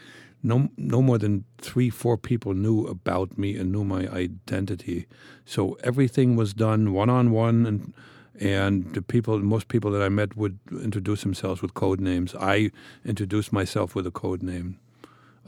no 0.43 0.69
no 0.77 1.03
more 1.03 1.19
than 1.19 1.45
three 1.59 1.91
four 1.91 2.17
people 2.17 2.55
knew 2.55 2.87
about 2.87 3.37
me 3.39 3.57
and 3.57 3.73
knew 3.73 3.85
my 3.85 4.09
identity. 4.09 5.07
So 5.45 5.77
everything 5.83 6.37
was 6.37 6.55
done 6.55 6.93
one 6.93 7.11
on 7.11 7.31
one, 7.31 7.67
and 7.67 7.95
and 8.41 8.95
the 8.95 9.03
people 9.03 9.39
most 9.39 9.69
people 9.69 9.91
that 9.93 10.03
I 10.03 10.09
met 10.09 10.37
would 10.37 10.59
introduce 10.71 11.23
themselves 11.23 11.63
with 11.63 11.75
code 11.75 12.01
names. 12.01 12.35
I 12.35 12.71
introduced 13.05 13.53
myself 13.53 13.95
with 13.95 14.07
a 14.07 14.11
code 14.11 14.43
name. 14.43 14.79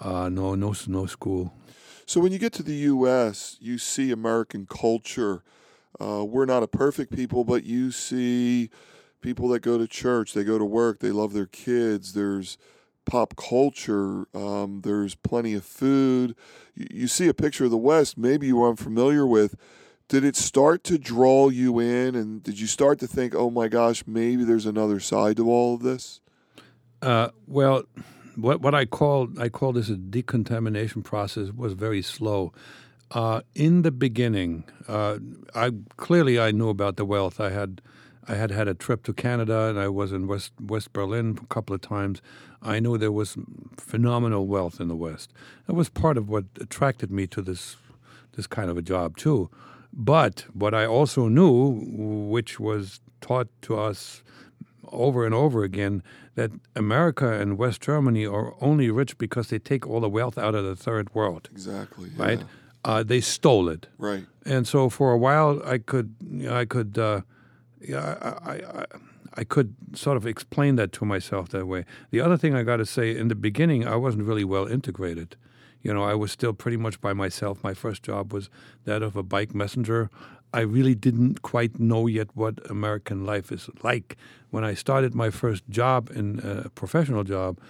Uh, 0.00 0.28
no 0.28 0.55
no 0.55 0.75
no 0.87 1.07
school. 1.07 1.52
So 2.07 2.21
when 2.21 2.31
you 2.31 2.39
get 2.39 2.53
to 2.55 2.63
the 2.63 2.75
U.S., 2.75 3.57
you 3.61 3.79
see 3.79 4.13
American 4.13 4.65
culture. 4.67 5.43
Uh, 6.01 6.25
we're 6.25 6.45
not 6.45 6.63
a 6.63 6.69
perfect 6.69 7.15
people, 7.15 7.43
but 7.43 7.65
you 7.65 7.91
see 7.91 8.71
people 9.21 9.49
that 9.49 9.61
go 9.61 9.77
to 9.77 9.89
church, 9.89 10.33
they 10.33 10.45
go 10.45 10.57
to 10.57 10.65
work, 10.65 11.01
they 11.01 11.11
love 11.11 11.33
their 11.33 11.47
kids. 11.47 12.13
There's 12.13 12.59
pop 13.07 13.35
culture. 13.37 14.27
Um, 14.33 14.83
there's 14.85 15.17
plenty 15.17 15.55
of 15.55 15.65
food. 15.65 16.37
You, 16.77 16.87
you 16.91 17.09
see 17.09 17.27
a 17.27 17.35
picture 17.35 17.65
of 17.65 17.73
the 17.73 17.77
West, 17.77 18.17
maybe 18.17 18.47
you 18.47 18.57
were 18.57 18.69
unfamiliar 18.69 19.27
with. 19.27 19.57
Did 20.09 20.23
it 20.23 20.37
start 20.37 20.85
to 20.85 20.99
draw 20.99 21.49
you 21.49 21.81
in, 21.81 22.15
and 22.15 22.41
did 22.41 22.61
you 22.61 22.69
start 22.69 23.01
to 23.01 23.09
think, 23.09 23.35
"Oh 23.35 23.51
my 23.51 23.67
gosh, 23.67 24.05
maybe 24.07 24.45
there's 24.45 24.67
another 24.67 25.01
side 25.01 25.37
to 25.39 25.51
all 25.51 25.75
of 25.75 25.83
this"? 25.83 26.21
Uh, 27.03 27.31
well, 27.49 27.83
what 28.37 28.61
what 28.61 28.75
I 28.75 28.85
call 28.85 29.28
I 29.38 29.49
call 29.49 29.73
this 29.73 29.88
a 29.88 29.97
decontamination 29.97 31.02
process 31.02 31.50
was 31.52 31.73
very 31.73 32.02
slow. 32.02 32.52
Uh, 33.12 33.40
in 33.55 33.83
the 33.83 33.93
beginning, 33.93 34.64
uh, 34.88 35.19
I 35.55 35.71
clearly 35.97 36.40
I 36.40 36.50
knew 36.50 36.69
about 36.69 36.97
the 36.97 37.05
wealth. 37.05 37.40
I 37.40 37.50
had 37.50 37.81
I 38.28 38.35
had 38.35 38.50
had 38.50 38.66
a 38.69 38.75
trip 38.75 39.05
to 39.05 39.12
Canada 39.12 39.66
and 39.69 39.78
I 39.78 39.88
was 39.88 40.12
in 40.12 40.26
West 40.26 40.52
West 40.61 40.93
Berlin 40.93 41.38
a 41.40 41.47
couple 41.47 41.75
of 41.75 41.81
times. 41.81 42.21
I 42.62 42.81
knew 42.81 42.99
there 42.99 43.12
was 43.12 43.37
phenomenal 43.76 44.47
wealth 44.47 44.81
in 44.81 44.88
the 44.88 44.97
West. 44.97 45.33
That 45.66 45.75
was 45.75 45.88
part 45.88 46.16
of 46.16 46.28
what 46.28 46.45
attracted 46.61 47.11
me 47.11 47.26
to 47.28 47.43
this 47.43 47.76
this 48.33 48.47
kind 48.47 48.71
of 48.71 48.76
a 48.76 48.83
job 48.83 49.16
too. 49.16 49.50
But 49.93 50.45
what 50.52 50.75
I 50.75 50.85
also 50.85 51.28
knew, 51.28 51.81
which 52.28 52.61
was 52.61 53.00
taught 53.21 53.49
to 53.62 53.78
us 53.78 54.23
over 54.88 55.25
and 55.25 55.35
over 55.35 55.64
again 55.64 56.02
that 56.37 56.50
America 56.75 57.28
and 57.40 57.59
West 57.59 57.81
Germany 57.81 58.25
are 58.26 58.55
only 58.61 58.90
rich 58.90 59.19
because 59.19 59.49
they 59.49 59.59
take 59.59 59.87
all 59.87 60.00
the 60.00 60.09
wealth 60.09 60.38
out 60.38 60.55
of 60.55 60.64
the 60.64 60.76
third 60.76 61.12
world, 61.14 61.49
Exactly. 61.52 62.11
right? 62.16 62.38
yeah. 62.40 62.47
Uh, 62.85 63.02
they 63.02 63.21
stole 63.21 63.69
it, 63.69 63.88
Right. 63.99 64.25
and 64.45 64.66
so 64.69 64.88
for 64.88 65.11
a 65.12 65.19
while 65.19 65.61
I 65.64 65.78
could, 65.78 66.14
you 66.31 66.47
know, 66.49 66.57
I 66.57 66.64
could, 66.66 66.97
uh, 66.99 67.23
yeah, 67.81 68.16
I, 68.23 68.52
I, 68.52 68.55
I, 68.81 68.85
I 69.38 69.45
could 69.45 69.75
sort 69.95 70.16
of 70.16 70.25
explain 70.26 70.76
that 70.76 70.93
to 70.93 71.05
myself 71.05 71.49
that 71.49 71.66
way. 71.66 71.85
The 72.11 72.21
other 72.21 72.37
thing 72.37 72.55
I 72.55 72.62
got 72.62 72.76
to 72.76 72.87
say, 72.87 73.16
in 73.16 73.28
the 73.28 73.35
beginning, 73.35 73.87
I 73.88 73.97
wasn't 73.97 74.25
really 74.25 74.45
well 74.45 74.66
integrated. 74.66 75.37
You 75.83 75.93
know, 75.95 76.05
I 76.05 76.14
was 76.14 76.33
still 76.33 76.52
pretty 76.52 76.76
much 76.78 77.00
by 77.00 77.12
myself. 77.12 77.62
My 77.62 77.75
first 77.75 78.02
job 78.02 78.33
was 78.33 78.49
that 78.85 79.02
of 79.02 79.14
a 79.16 79.23
bike 79.23 79.55
messenger. 79.55 80.09
I 80.57 80.61
really 80.61 80.95
didn't 80.95 81.43
quite 81.43 81.79
know 81.79 82.07
yet 82.07 82.29
what 82.35 82.55
American 82.71 83.27
life 83.27 83.53
is 83.53 83.69
like. 83.83 84.17
When 84.49 84.65
I 84.65 84.73
started 84.73 85.15
my 85.15 85.29
first 85.29 85.69
job 85.69 86.11
in 86.11 86.41
a 86.43 86.71
professional 86.71 87.25
job, 87.25 87.61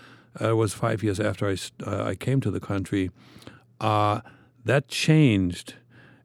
uh, 0.40 0.50
it 0.50 0.52
was 0.54 0.72
five 0.72 1.02
years 1.02 1.18
after 1.18 1.48
I, 1.48 1.56
uh, 1.84 2.04
I 2.04 2.14
came 2.14 2.40
to 2.42 2.50
the 2.52 2.60
country. 2.60 3.10
Uh, 3.80 4.20
that 4.64 4.86
changed. 4.86 5.74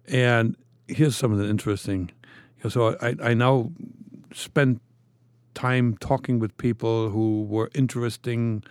And 0.08 0.56
here's 0.88 1.16
something 1.16 1.44
interesting. 1.50 2.12
So 2.70 2.96
I, 3.02 3.16
I 3.24 3.34
now 3.34 3.72
spend 4.32 4.82
time 5.56 5.98
talking 5.98 6.38
with 6.38 6.56
people 6.58 7.10
who 7.10 7.44
were 7.50 7.72
interesting 7.74 8.64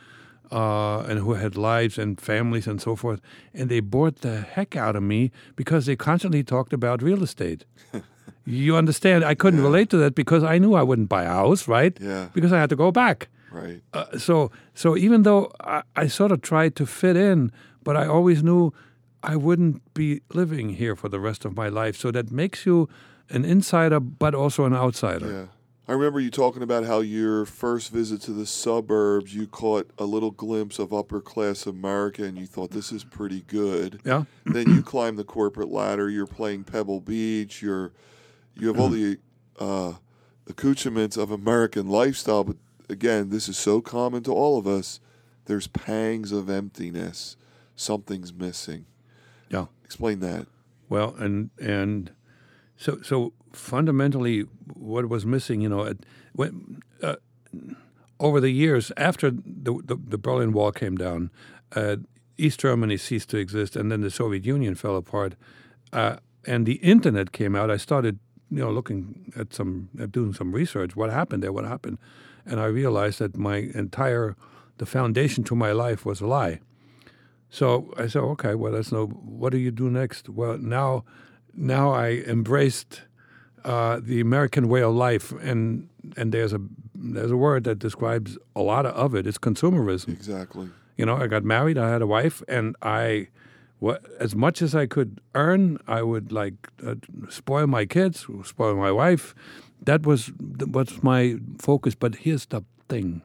uh, 0.50 1.00
and 1.00 1.18
who 1.18 1.34
had 1.34 1.56
lives 1.56 1.98
and 1.98 2.20
families 2.20 2.66
and 2.66 2.80
so 2.80 2.96
forth. 2.96 3.20
And 3.54 3.68
they 3.68 3.80
bored 3.80 4.16
the 4.16 4.40
heck 4.40 4.76
out 4.76 4.96
of 4.96 5.02
me 5.02 5.30
because 5.56 5.86
they 5.86 5.96
constantly 5.96 6.42
talked 6.42 6.72
about 6.72 7.02
real 7.02 7.22
estate. 7.22 7.64
you 8.44 8.76
understand? 8.76 9.24
I 9.24 9.34
couldn't 9.34 9.62
relate 9.62 9.90
to 9.90 9.96
that 9.98 10.14
because 10.14 10.42
I 10.42 10.58
knew 10.58 10.74
I 10.74 10.82
wouldn't 10.82 11.08
buy 11.08 11.24
a 11.24 11.28
house, 11.28 11.68
right? 11.68 11.96
Yeah. 12.00 12.28
Because 12.34 12.52
I 12.52 12.58
had 12.58 12.70
to 12.70 12.76
go 12.76 12.90
back. 12.90 13.28
Right. 13.50 13.82
Uh, 13.92 14.16
so 14.16 14.50
so 14.74 14.96
even 14.96 15.22
though 15.22 15.50
I, 15.60 15.82
I 15.96 16.06
sort 16.06 16.32
of 16.32 16.40
tried 16.40 16.76
to 16.76 16.86
fit 16.86 17.16
in, 17.16 17.50
but 17.82 17.96
I 17.96 18.06
always 18.06 18.42
knew 18.42 18.72
I 19.22 19.36
wouldn't 19.36 19.82
be 19.92 20.20
living 20.32 20.70
here 20.70 20.96
for 20.96 21.08
the 21.08 21.20
rest 21.20 21.44
of 21.44 21.56
my 21.56 21.68
life. 21.68 21.96
So 21.96 22.10
that 22.12 22.30
makes 22.30 22.64
you 22.64 22.88
an 23.28 23.44
insider, 23.44 24.00
but 24.00 24.34
also 24.34 24.64
an 24.64 24.74
outsider. 24.74 25.30
Yeah. 25.30 25.46
I 25.90 25.94
remember 25.94 26.20
you 26.20 26.30
talking 26.30 26.62
about 26.62 26.84
how 26.84 27.00
your 27.00 27.44
first 27.44 27.90
visit 27.90 28.20
to 28.22 28.30
the 28.30 28.46
suburbs, 28.46 29.34
you 29.34 29.48
caught 29.48 29.90
a 29.98 30.04
little 30.04 30.30
glimpse 30.30 30.78
of 30.78 30.92
upper 30.92 31.20
class 31.20 31.66
America 31.66 32.22
and 32.22 32.38
you 32.38 32.46
thought 32.46 32.70
this 32.70 32.92
is 32.92 33.02
pretty 33.02 33.40
good. 33.48 34.00
Yeah. 34.04 34.22
then 34.46 34.68
you 34.68 34.84
climb 34.84 35.16
the 35.16 35.24
corporate 35.24 35.68
ladder, 35.68 36.08
you're 36.08 36.28
playing 36.28 36.62
Pebble 36.62 37.00
Beach, 37.00 37.60
you're 37.60 37.90
you 38.54 38.68
have 38.68 38.78
all 38.78 38.88
the 38.88 39.18
uh, 39.58 39.94
accoutrements 40.48 41.16
of 41.16 41.32
American 41.32 41.88
lifestyle, 41.88 42.44
but 42.44 42.56
again, 42.88 43.30
this 43.30 43.48
is 43.48 43.58
so 43.58 43.80
common 43.80 44.22
to 44.22 44.32
all 44.32 44.58
of 44.58 44.68
us. 44.68 45.00
There's 45.46 45.66
pangs 45.66 46.30
of 46.30 46.48
emptiness. 46.48 47.36
Something's 47.74 48.32
missing. 48.32 48.86
Yeah. 49.48 49.66
Explain 49.84 50.20
that. 50.20 50.46
Well, 50.88 51.16
and 51.16 51.50
and 51.60 52.12
so 52.80 52.98
so 53.02 53.32
fundamentally, 53.52 54.46
what 54.74 55.08
was 55.08 55.26
missing, 55.26 55.60
you 55.60 55.68
know, 55.68 55.92
when, 56.32 56.82
uh, 57.02 57.16
over 58.18 58.40
the 58.40 58.50
years 58.50 58.90
after 58.96 59.30
the, 59.30 59.72
the 59.84 59.96
the 60.12 60.18
Berlin 60.18 60.52
Wall 60.52 60.72
came 60.72 60.96
down, 60.96 61.30
uh, 61.76 61.96
East 62.38 62.60
Germany 62.60 62.96
ceased 62.96 63.28
to 63.30 63.36
exist, 63.36 63.76
and 63.76 63.92
then 63.92 64.00
the 64.00 64.10
Soviet 64.10 64.46
Union 64.46 64.74
fell 64.74 64.96
apart, 64.96 65.34
uh, 65.92 66.16
and 66.46 66.64
the 66.64 66.76
internet 66.76 67.32
came 67.32 67.54
out. 67.54 67.70
I 67.70 67.76
started, 67.76 68.18
you 68.50 68.64
know, 68.64 68.70
looking 68.70 69.30
at 69.36 69.52
some, 69.52 69.90
at 70.00 70.10
doing 70.10 70.32
some 70.32 70.50
research. 70.52 70.96
What 70.96 71.10
happened 71.10 71.42
there? 71.42 71.52
What 71.52 71.66
happened? 71.66 71.98
And 72.46 72.60
I 72.60 72.64
realized 72.64 73.18
that 73.18 73.36
my 73.36 73.56
entire, 73.74 74.36
the 74.78 74.86
foundation 74.86 75.44
to 75.44 75.54
my 75.54 75.72
life 75.72 76.06
was 76.06 76.22
a 76.22 76.26
lie. 76.26 76.60
So 77.50 77.92
I 77.98 78.06
said, 78.06 78.22
okay, 78.22 78.54
well, 78.54 78.72
let's 78.72 78.90
what 78.90 79.52
do 79.52 79.58
you 79.58 79.70
do 79.70 79.90
next. 79.90 80.30
Well, 80.30 80.56
now, 80.56 81.04
now 81.54 81.90
I 81.92 82.22
embraced 82.26 83.02
uh, 83.64 84.00
the 84.02 84.20
American 84.20 84.68
way 84.68 84.82
of 84.82 84.94
life, 84.94 85.32
and 85.32 85.88
and 86.16 86.32
there's 86.32 86.52
a 86.52 86.60
there's 86.94 87.30
a 87.30 87.36
word 87.36 87.64
that 87.64 87.78
describes 87.78 88.38
a 88.54 88.62
lot 88.62 88.86
of 88.86 89.14
it. 89.14 89.26
It's 89.26 89.38
consumerism. 89.38 90.08
Exactly. 90.08 90.68
You 90.96 91.06
know, 91.06 91.16
I 91.16 91.26
got 91.26 91.44
married, 91.44 91.78
I 91.78 91.90
had 91.90 92.02
a 92.02 92.06
wife, 92.06 92.42
and 92.46 92.76
I, 92.82 93.28
what 93.78 94.04
as 94.18 94.34
much 94.34 94.60
as 94.60 94.74
I 94.74 94.86
could 94.86 95.20
earn, 95.34 95.78
I 95.86 96.02
would 96.02 96.32
like 96.32 96.68
uh, 96.86 96.96
spoil 97.28 97.66
my 97.66 97.86
kids, 97.86 98.26
spoil 98.44 98.76
my 98.76 98.92
wife. 98.92 99.34
That 99.82 100.04
was 100.04 100.30
was 100.38 101.02
my 101.02 101.36
focus. 101.58 101.94
But 101.94 102.16
here's 102.16 102.46
the 102.46 102.62
thing: 102.88 103.22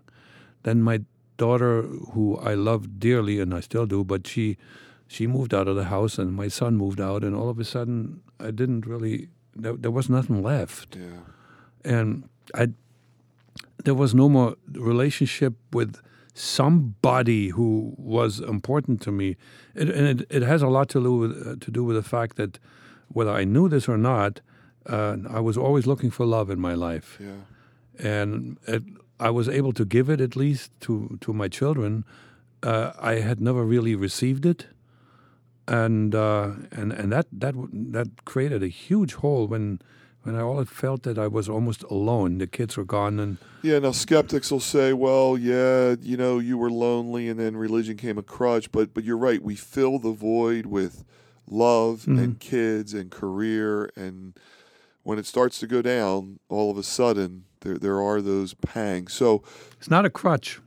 then 0.63 0.81
my 0.81 1.01
daughter, 1.37 1.81
who 2.13 2.37
I 2.37 2.53
loved 2.53 2.99
dearly, 2.99 3.39
and 3.39 3.53
I 3.53 3.59
still 3.59 3.85
do, 3.85 4.03
but 4.03 4.25
she 4.27 4.57
she 5.07 5.27
moved 5.27 5.53
out 5.53 5.67
of 5.67 5.75
the 5.75 5.85
house, 5.85 6.17
and 6.21 6.33
my 6.33 6.47
son 6.49 6.75
moved 6.77 6.99
out, 6.99 7.23
and 7.23 7.35
all 7.35 7.49
of 7.49 7.59
a 7.59 7.63
sudden, 7.65 8.21
I 8.39 8.51
didn't 8.51 8.85
really. 8.85 9.29
There, 9.55 9.73
there 9.77 9.91
was 9.91 10.09
nothing 10.09 10.43
left 10.43 10.97
Yeah. 10.97 11.21
and 11.93 12.27
I 12.53 12.67
there 13.85 13.95
was 13.95 14.13
no 14.13 14.27
more 14.27 14.55
relationship 14.73 15.53
with 15.71 15.95
somebody 16.33 17.49
who 17.49 17.93
was 17.97 18.39
important 18.41 19.01
to 19.01 19.11
me, 19.11 19.35
it, 19.75 19.89
and 19.89 20.05
it, 20.21 20.27
it 20.29 20.43
has 20.43 20.61
a 20.61 20.67
lot 20.67 20.89
to 20.89 21.01
do 21.01 21.13
with 21.15 21.47
uh, 21.47 21.55
to 21.65 21.71
do 21.71 21.83
with 21.85 21.95
the 21.95 22.03
fact 22.17 22.35
that 22.35 22.59
whether 23.07 23.31
I 23.31 23.45
knew 23.45 23.69
this 23.69 23.87
or 23.87 23.97
not, 23.97 24.41
uh, 24.87 25.15
I 25.29 25.39
was 25.39 25.57
always 25.57 25.85
looking 25.87 26.11
for 26.11 26.25
love 26.25 26.49
in 26.49 26.59
my 26.59 26.73
life, 26.73 27.17
Yeah. 27.21 27.41
and 28.19 28.57
it, 28.67 28.83
I 29.19 29.29
was 29.29 29.47
able 29.47 29.71
to 29.73 29.85
give 29.85 30.09
it 30.09 30.19
at 30.21 30.35
least 30.35 30.71
to 30.81 31.17
to 31.21 31.31
my 31.33 31.47
children. 31.47 32.03
Uh, 32.63 32.91
I 32.99 33.21
had 33.21 33.39
never 33.39 33.63
really 33.63 33.95
received 33.95 34.45
it, 34.45 34.67
and 35.67 36.13
uh, 36.15 36.51
and 36.71 36.91
and 36.93 37.11
that 37.11 37.27
that 37.31 37.55
that 37.93 38.07
created 38.25 38.63
a 38.63 38.67
huge 38.67 39.15
hole 39.15 39.47
when 39.47 39.79
when 40.23 40.35
I 40.35 40.41
always 40.41 40.69
felt 40.69 41.03
that 41.03 41.17
I 41.17 41.27
was 41.27 41.47
almost 41.49 41.83
alone. 41.83 42.39
The 42.39 42.47
kids 42.47 42.77
were 42.77 42.85
gone, 42.85 43.19
and 43.19 43.37
Yeah, 43.61 43.79
now 43.79 43.91
skeptics 43.91 44.49
will 44.51 44.59
say, 44.59 44.91
well, 44.93 45.37
yeah, 45.37 45.95
you 46.01 46.17
know, 46.17 46.39
you 46.39 46.57
were 46.57 46.71
lonely 46.71 47.29
and 47.29 47.39
then 47.39 47.55
religion 47.55 47.95
came 47.97 48.17
a 48.17 48.23
crutch, 48.23 48.71
but 48.71 48.93
but 48.93 49.03
you're 49.03 49.17
right, 49.17 49.41
we 49.43 49.55
fill 49.55 49.99
the 49.99 50.11
void 50.13 50.65
with 50.65 51.03
love 51.47 52.05
Mm-hmm. 52.07 52.19
and 52.19 52.39
kids 52.39 52.93
and 52.93 53.11
career 53.11 53.91
and 53.95 54.33
when 55.03 55.19
it 55.19 55.27
starts 55.27 55.59
to 55.59 55.67
go 55.67 55.83
down, 55.83 56.39
all 56.49 56.71
of 56.71 56.77
a 56.79 56.83
sudden 56.83 57.45
there 57.61 57.77
there 57.77 58.01
are 58.01 58.21
those 58.21 58.55
pangs. 58.55 59.13
So 59.13 59.43
It's 59.77 59.89
not 59.89 60.05
a 60.05 60.09
crutch. 60.09 60.59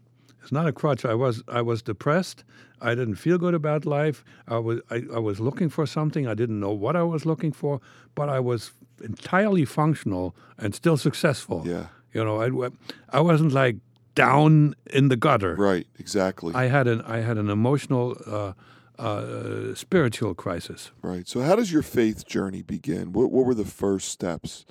It's 0.43 0.53
not 0.53 0.67
a 0.69 0.73
crutch. 0.73 1.05
I 1.05 1.15
was 1.15 1.43
I 1.49 1.63
was 1.63 1.83
depressed. 1.83 2.45
I 2.81 2.95
didn't 2.95 3.17
feel 3.17 3.39
good 3.39 3.55
about 3.55 3.85
life. 3.87 4.25
I 4.47 4.59
was 4.59 4.81
I, 4.91 5.03
I 5.15 5.19
was 5.19 5.39
looking 5.41 5.69
for 5.71 5.87
something. 5.87 6.27
I 6.27 6.35
didn't 6.35 6.61
know 6.61 6.73
what 6.73 6.95
I 6.97 7.03
was 7.03 7.25
looking 7.25 7.53
for, 7.53 7.81
but 8.15 8.29
I 8.29 8.41
was 8.41 8.73
entirely 9.03 9.65
functional 9.65 10.35
and 10.59 10.75
still 10.75 10.97
successful. 10.97 11.63
yeah, 11.67 11.87
You 12.13 12.25
know, 12.25 12.41
I, 12.41 12.71
I 13.19 13.21
wasn't 13.21 13.53
like 13.53 13.77
down 14.15 14.75
in 14.93 15.09
the 15.09 15.17
gutter. 15.17 15.55
right, 15.55 15.87
exactly. 15.99 16.53
I 16.55 16.69
had 16.69 16.87
an 16.89 17.01
I 17.03 17.19
had 17.21 17.39
an 17.39 17.49
emotional, 17.51 18.17
uh, 18.27 18.53
uh, 18.99 19.75
spiritual 19.75 20.35
crisis. 20.35 20.91
right. 21.03 21.29
So 21.29 21.41
how 21.41 21.55
does 21.57 21.71
your 21.73 21.83
faith 21.83 22.27
journey 22.27 22.63
begin? 22.63 23.13
What 23.13 23.31
what 23.31 23.47
were 23.47 23.55
the 23.55 23.65
first 23.65 24.09
steps? 24.09 24.65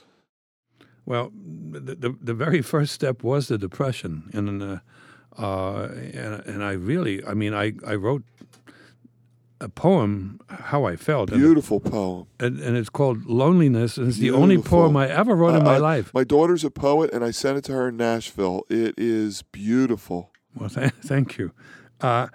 Well, 1.06 1.32
the, 1.72 1.96
the, 1.96 2.16
the 2.22 2.34
very 2.34 2.62
first 2.62 2.92
step 2.94 3.24
was 3.24 3.48
the 3.48 3.58
depression, 3.58 4.30
and 4.34 4.62
uh, 4.62 4.80
uh, 5.38 5.88
and 6.13 6.41
and 6.46 6.63
I 6.63 6.74
really, 6.74 7.24
I 7.25 7.34
mean, 7.34 7.53
I, 7.53 7.74
I 7.86 7.96
wrote 7.96 8.24
a 9.60 9.70
poem 9.70 10.39
how 10.50 10.84
I 10.86 10.96
felt, 10.96 11.32
and, 11.32 11.39
Beautiful 11.39 11.79
poem. 11.79 12.27
and, 12.39 12.60
and 12.60 12.77
it's 12.77 12.89
called 12.89 13.25
Loneliness, 13.25 13.98
and 13.98 14.08
it's 14.08 14.17
the 14.17 14.29
only 14.32 14.58
poem 14.60 14.96
I 14.96 15.10
ever 15.10 15.36
wrote 15.36 15.56
in 15.56 15.63
my 15.63 15.75
I- 15.75 15.79
life. 15.79 16.13
My 16.13 16.24
daughter's 16.24 16.63
a 16.63 16.70
poet, 16.70 17.12
and 17.12 17.24
I 17.24 17.32
sent 17.32 17.58
it 17.58 17.63
to 17.65 17.72
her 17.74 17.89
in 17.89 17.98
Nashville. 17.98 18.65
It 18.70 18.94
is 18.98 19.41
beautiful. 19.41 20.32
Well, 20.56 20.70
th- 20.75 20.91
thank 21.03 21.38
you. 21.38 21.51
Uh, 22.01 22.27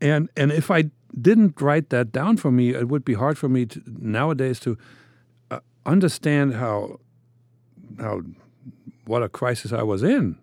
and 0.00 0.30
and 0.36 0.50
if 0.52 0.70
I 0.70 0.90
didn't 1.20 1.60
write 1.60 1.90
that 1.90 2.12
down 2.12 2.36
for 2.38 2.50
me, 2.50 2.70
it 2.70 2.88
would 2.88 3.04
be 3.04 3.14
hard 3.14 3.36
for 3.36 3.48
me 3.48 3.66
to, 3.66 3.82
nowadays 3.86 4.58
to 4.60 4.78
uh, 5.50 5.60
understand 5.84 6.54
how 6.54 7.00
how 7.98 8.22
what 9.04 9.22
a 9.22 9.28
crisis 9.28 9.72
I 9.72 9.82
was 9.82 10.02
in, 10.02 10.38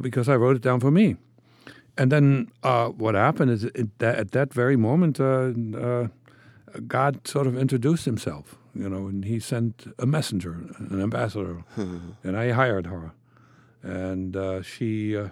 because 0.00 0.28
I 0.28 0.36
wrote 0.36 0.56
it 0.56 0.62
down 0.62 0.80
for 0.80 0.90
me. 0.90 1.16
And 1.98 2.10
then 2.10 2.50
uh, 2.62 2.88
what 2.88 3.14
happened 3.14 3.50
is 3.50 3.64
it, 3.64 3.98
that 3.98 4.16
at 4.16 4.30
that 4.30 4.54
very 4.54 4.76
moment, 4.76 5.20
uh, 5.20 5.52
uh, 5.76 6.08
God 6.86 7.26
sort 7.26 7.46
of 7.46 7.58
introduced 7.58 8.04
Himself, 8.04 8.56
you 8.74 8.88
know, 8.88 9.08
and 9.08 9.24
He 9.24 9.40
sent 9.40 9.92
a 9.98 10.06
messenger, 10.06 10.52
an 10.78 11.02
ambassador, 11.02 11.64
and 11.76 12.36
I 12.36 12.52
hired 12.52 12.86
her, 12.86 13.12
and 13.82 14.36
uh, 14.36 14.62
she. 14.62 15.16
Uh, 15.16 15.28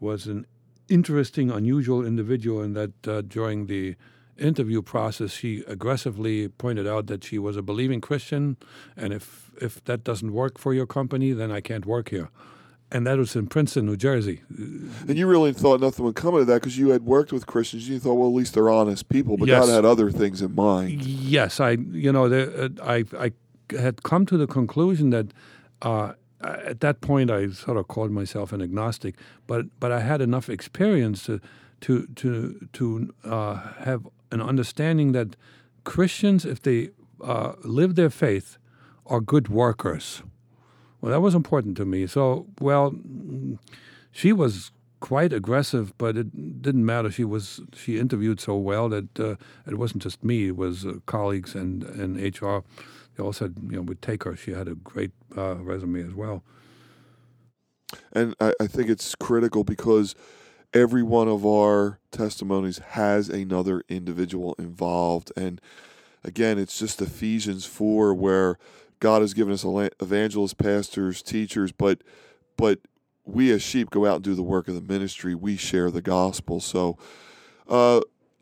was 0.00 0.26
an 0.26 0.46
interesting, 0.88 1.50
unusual 1.50 2.04
individual 2.04 2.62
in 2.62 2.72
that 2.72 3.06
uh, 3.06 3.20
during 3.20 3.66
the 3.66 3.94
interview 4.38 4.80
process, 4.80 5.30
she 5.32 5.62
aggressively 5.68 6.48
pointed 6.48 6.86
out 6.86 7.06
that 7.06 7.22
she 7.22 7.38
was 7.38 7.56
a 7.56 7.62
believing 7.62 8.00
Christian, 8.00 8.56
and 8.96 9.12
if 9.12 9.52
if 9.60 9.84
that 9.84 10.02
doesn't 10.02 10.32
work 10.32 10.58
for 10.58 10.72
your 10.72 10.86
company, 10.86 11.32
then 11.32 11.52
I 11.52 11.60
can't 11.60 11.84
work 11.84 12.08
here. 12.08 12.30
And 12.92 13.06
that 13.06 13.18
was 13.18 13.36
in 13.36 13.46
Princeton, 13.46 13.86
New 13.86 13.96
Jersey. 13.96 14.40
And 14.48 15.16
you 15.16 15.28
really 15.28 15.52
thought 15.52 15.80
nothing 15.80 16.04
would 16.04 16.16
come 16.16 16.34
of 16.34 16.46
that 16.48 16.54
because 16.54 16.76
you 16.76 16.88
had 16.88 17.02
worked 17.02 17.32
with 17.32 17.46
Christians. 17.46 17.88
You 17.88 18.00
thought, 18.00 18.14
well, 18.14 18.28
at 18.28 18.34
least 18.34 18.54
they're 18.54 18.68
honest 18.68 19.08
people. 19.08 19.36
But 19.36 19.46
Yes. 19.46 19.66
God 19.66 19.72
had 19.72 19.84
other 19.84 20.10
things 20.10 20.42
in 20.42 20.54
mind. 20.54 21.04
Yes, 21.04 21.60
I 21.60 21.72
you 21.92 22.12
know 22.12 22.28
the, 22.28 22.64
uh, 22.64 22.84
I 22.84 23.04
I 23.16 23.32
had 23.78 24.02
come 24.02 24.26
to 24.26 24.36
the 24.36 24.46
conclusion 24.48 25.10
that 25.10 25.26
uh, 25.82 26.14
at 26.42 26.80
that 26.80 27.00
point 27.00 27.30
I 27.30 27.48
sort 27.50 27.76
of 27.76 27.86
called 27.86 28.10
myself 28.10 28.52
an 28.52 28.60
agnostic, 28.60 29.14
but 29.46 29.66
but 29.78 29.92
I 29.92 30.00
had 30.00 30.20
enough 30.20 30.48
experience 30.48 31.24
to 31.26 31.40
to 31.82 32.06
to 32.16 32.68
to 32.72 33.14
uh, 33.24 33.54
have 33.84 34.06
an 34.32 34.40
understanding 34.40 35.12
that 35.12 35.36
Christians, 35.84 36.44
if 36.44 36.60
they 36.60 36.90
uh, 37.22 37.52
live 37.64 37.94
their 37.94 38.10
faith, 38.10 38.58
are 39.06 39.20
good 39.20 39.48
workers. 39.48 40.22
Well, 41.00 41.12
that 41.12 41.20
was 41.20 41.34
important 41.34 41.76
to 41.78 41.84
me. 41.84 42.06
So, 42.06 42.46
well, 42.60 42.94
she 44.12 44.32
was 44.32 44.70
quite 45.00 45.32
aggressive, 45.32 45.96
but 45.98 46.16
it 46.16 46.62
didn't 46.62 46.84
matter. 46.84 47.10
She 47.10 47.24
was 47.24 47.60
she 47.74 47.98
interviewed 47.98 48.40
so 48.40 48.56
well 48.56 48.88
that 48.90 49.18
uh, 49.18 49.36
it 49.66 49.78
wasn't 49.78 50.02
just 50.02 50.22
me; 50.22 50.48
it 50.48 50.56
was 50.56 50.84
uh, 50.84 50.94
colleagues 51.06 51.54
and 51.54 51.82
and 51.82 52.16
HR. 52.16 52.58
They 53.16 53.24
all 53.24 53.32
said, 53.32 53.56
you 53.68 53.76
know, 53.76 53.82
we'd 53.82 54.02
take 54.02 54.24
her. 54.24 54.36
She 54.36 54.52
had 54.52 54.68
a 54.68 54.74
great 54.74 55.10
uh, 55.36 55.56
resume 55.56 56.06
as 56.06 56.14
well. 56.14 56.42
And 58.12 58.34
I, 58.40 58.52
I 58.60 58.66
think 58.66 58.88
it's 58.88 59.14
critical 59.16 59.64
because 59.64 60.14
every 60.72 61.02
one 61.02 61.28
of 61.28 61.44
our 61.44 61.98
testimonies 62.12 62.78
has 62.78 63.28
another 63.28 63.82
individual 63.88 64.54
involved. 64.58 65.32
And 65.36 65.60
again, 66.22 66.58
it's 66.58 66.78
just 66.78 67.02
Ephesians 67.02 67.66
4 67.66 68.14
where 68.14 68.58
God 69.00 69.22
has 69.22 69.34
given 69.34 69.52
us 69.52 69.64
evangelists, 70.00 70.54
pastors, 70.54 71.22
teachers, 71.22 71.72
but 71.72 72.02
but 72.56 72.78
we 73.24 73.50
as 73.52 73.62
sheep 73.62 73.90
go 73.90 74.06
out 74.06 74.16
and 74.16 74.24
do 74.24 74.34
the 74.34 74.42
work 74.42 74.68
of 74.68 74.74
the 74.74 74.80
ministry. 74.80 75.34
We 75.34 75.56
share 75.56 75.90
the 75.90 76.02
gospel. 76.02 76.60
So 76.60 76.98
uh, 77.68 78.00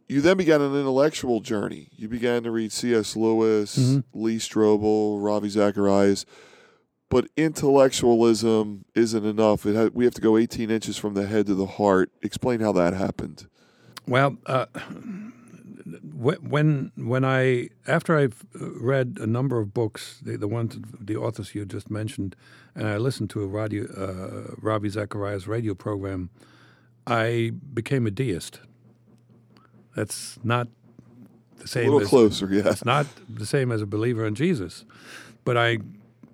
you 0.08 0.20
then 0.20 0.36
began 0.36 0.60
an 0.60 0.74
intellectual 0.74 1.40
journey. 1.40 1.88
You 1.96 2.08
began 2.08 2.42
to 2.44 2.50
read 2.50 2.72
C.S. 2.72 3.14
Lewis, 3.16 3.76
Mhm. 3.78 4.04
Lee 4.14 4.38
Strobel, 4.38 5.22
Ravi 5.22 5.48
Zacharias. 5.50 6.24
But 7.10 7.28
intellectualism 7.36 8.84
isn't 8.94 9.24
enough. 9.24 9.64
It 9.66 9.76
ha- 9.76 9.90
we 9.94 10.04
have 10.04 10.14
to 10.14 10.20
go 10.20 10.36
18 10.36 10.70
inches 10.70 10.96
from 10.98 11.14
the 11.14 11.26
head 11.26 11.46
to 11.46 11.54
the 11.54 11.66
heart. 11.66 12.10
Explain 12.22 12.60
how 12.60 12.72
that 12.72 12.92
happened. 12.94 13.46
Well, 14.06 14.36
uh, 14.46 14.66
when 16.02 16.92
when 16.96 17.24
I 17.24 17.68
after 17.86 18.16
I've 18.16 18.44
read 18.54 19.18
a 19.20 19.26
number 19.26 19.58
of 19.58 19.72
books, 19.72 20.20
the, 20.22 20.36
the 20.36 20.48
ones 20.48 20.78
the 21.00 21.16
authors 21.16 21.54
you 21.54 21.64
just 21.64 21.90
mentioned, 21.90 22.36
and 22.74 22.86
I 22.86 22.96
listened 22.96 23.30
to 23.30 23.42
a 23.42 23.46
radio, 23.46 23.84
uh, 23.84 24.54
Ravi 24.60 24.88
Zacharias 24.88 25.46
radio 25.46 25.74
program, 25.74 26.30
I 27.06 27.52
became 27.74 28.06
a 28.06 28.10
deist. 28.10 28.60
That's 29.96 30.38
not 30.44 30.68
the 31.58 31.68
same. 31.68 31.88
A 31.88 31.90
little 31.90 32.02
as 32.02 32.08
closer, 32.08 32.48
yeah. 32.52 32.68
it's 32.70 32.84
not 32.84 33.06
the 33.28 33.46
same 33.46 33.72
as 33.72 33.82
a 33.82 33.86
believer 33.86 34.26
in 34.26 34.34
Jesus, 34.34 34.84
but 35.44 35.56
I 35.56 35.78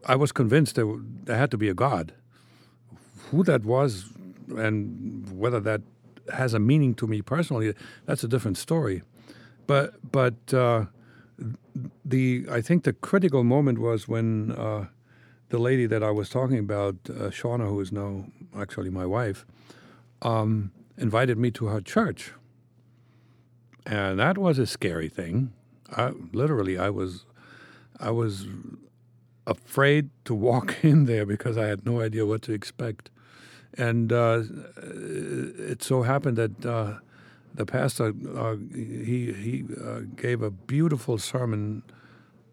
I 0.07 0.17
was 0.17 0.33
convinced 0.33 0.77
there, 0.77 0.87
there 1.25 1.37
had 1.37 1.51
to 1.51 1.59
be 1.59 1.69
a 1.69 1.75
God. 1.75 2.13
Who 3.31 3.43
that 3.45 3.65
was, 3.65 4.11
and 4.57 5.31
whether 5.31 5.61
that 5.61 5.81
has 6.33 6.55
a 6.55 6.59
meaning 6.59 6.95
to 6.95 7.07
me 7.07 7.23
personally, 7.23 7.75
that's 8.07 8.25
a 8.25 8.29
different 8.29 8.59
story. 8.59 9.03
But 9.67 9.95
but 10.11 10.53
uh, 10.53 10.87
the 12.05 12.47
I 12.51 12.61
think 12.61 12.85
the 12.85 12.93
critical 12.93 13.45
moment 13.45 13.79
was 13.79 14.09
when 14.09 14.53
uh, 14.53 14.87
the 15.49 15.59
lady 15.59 15.87
that 15.87 16.03
I 16.03 16.11
was 16.11 16.29
talking 16.29 16.59
about, 16.59 16.97
uh, 17.09 17.31
Shauna, 17.31 17.69
who 17.69 17.81
is 17.81 17.93
now 17.93 18.27
actually 18.57 18.91
my 18.91 19.07
wife, 19.07 19.47
um, 20.23 20.73
invited 20.97 21.39
me 21.39 21.51
to 21.53 21.67
her 21.67 21.81
church, 21.81 22.33
and 23.87 24.19
that 24.19 24.39
was 24.39 24.59
a 24.59 24.67
scary 24.67 25.09
thing. 25.09 25.53
I, 25.91 26.13
literally, 26.33 26.79
I 26.79 26.91
was 26.91 27.25
I 28.01 28.11
was 28.11 28.47
afraid 29.47 30.11
to 30.25 30.35
walk 30.35 30.77
in 30.83 31.05
there 31.05 31.27
because 31.27 31.57
I 31.57 31.67
had 31.67 31.87
no 31.87 32.01
idea 32.01 32.27
what 32.27 32.43
to 32.43 32.53
expect. 32.53 33.11
And 33.77 34.13
uh, 34.13 34.43
it 34.77 35.83
so 35.83 36.03
happened 36.03 36.37
that 36.39 36.65
uh, 36.65 36.99
the 37.55 37.65
pastor 37.65 38.13
uh, 38.37 38.57
he 38.75 39.33
he 39.33 39.65
uh, 39.83 40.01
gave 40.17 40.43
a 40.43 40.51
beautiful 40.51 41.19
sermon 41.19 41.83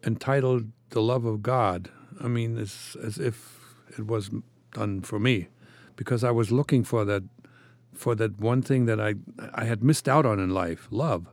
entitled 0.04 0.70
"The 0.90 1.02
Love 1.02 1.24
of 1.24 1.42
God." 1.42 1.90
I 2.20 2.28
mean, 2.28 2.56
it's 2.56 2.96
as 2.96 3.18
if 3.18 3.58
it 3.98 4.06
was 4.06 4.30
done 4.72 5.02
for 5.02 5.18
me, 5.18 5.48
because 5.96 6.22
I 6.22 6.30
was 6.30 6.52
looking 6.52 6.84
for 6.84 7.04
that 7.04 7.24
for 7.92 8.14
that 8.14 8.40
one 8.40 8.62
thing 8.62 8.86
that 8.86 9.00
I 9.00 9.14
I 9.54 9.64
had 9.64 9.82
missed 9.82 10.08
out 10.08 10.24
on 10.24 10.38
in 10.38 10.50
life, 10.50 10.88
love. 10.90 11.26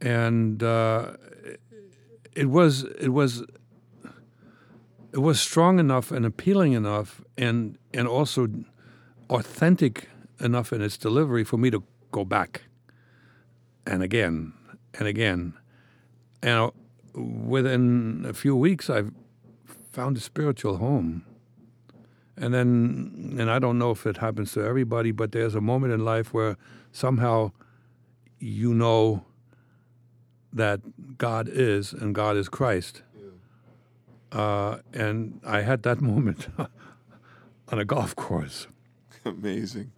And 0.00 0.62
uh, 0.62 1.12
it 2.36 2.46
was 2.50 2.84
it 3.00 3.08
was 3.08 3.42
it 5.12 5.18
was 5.18 5.40
strong 5.40 5.78
enough 5.78 6.12
and 6.12 6.26
appealing 6.26 6.72
enough 6.72 7.22
and 7.36 7.78
and 7.94 8.06
also 8.06 8.48
authentic 9.30 10.08
enough 10.40 10.72
in 10.72 10.82
its 10.82 10.96
delivery 10.96 11.44
for 11.44 11.56
me 11.56 11.70
to 11.70 11.82
go 12.10 12.24
back 12.24 12.62
and 13.86 14.02
again 14.02 14.52
and 14.98 15.06
again 15.08 15.54
and 16.42 16.70
within 17.14 18.24
a 18.28 18.32
few 18.32 18.54
weeks 18.56 18.88
i 18.90 19.02
found 19.92 20.16
a 20.16 20.20
spiritual 20.20 20.76
home 20.78 21.24
and 22.36 22.54
then 22.54 23.36
and 23.38 23.50
i 23.50 23.58
don't 23.58 23.78
know 23.78 23.90
if 23.90 24.06
it 24.06 24.18
happens 24.18 24.52
to 24.52 24.62
everybody 24.62 25.10
but 25.12 25.32
there's 25.32 25.54
a 25.54 25.60
moment 25.60 25.92
in 25.92 26.04
life 26.04 26.32
where 26.32 26.56
somehow 26.92 27.50
you 28.38 28.72
know 28.74 29.24
that 30.52 30.80
god 31.18 31.48
is 31.50 31.92
and 31.92 32.14
god 32.14 32.36
is 32.36 32.48
christ 32.48 33.02
Yeah. 34.32 34.38
uh, 34.40 34.78
and 34.92 35.40
I 35.44 35.60
had 35.62 35.82
that 35.82 36.00
moment 36.12 36.48
on 37.70 37.78
a 37.78 37.84
golf 37.84 38.14
course. 38.16 38.66
Amazing. 39.24 39.90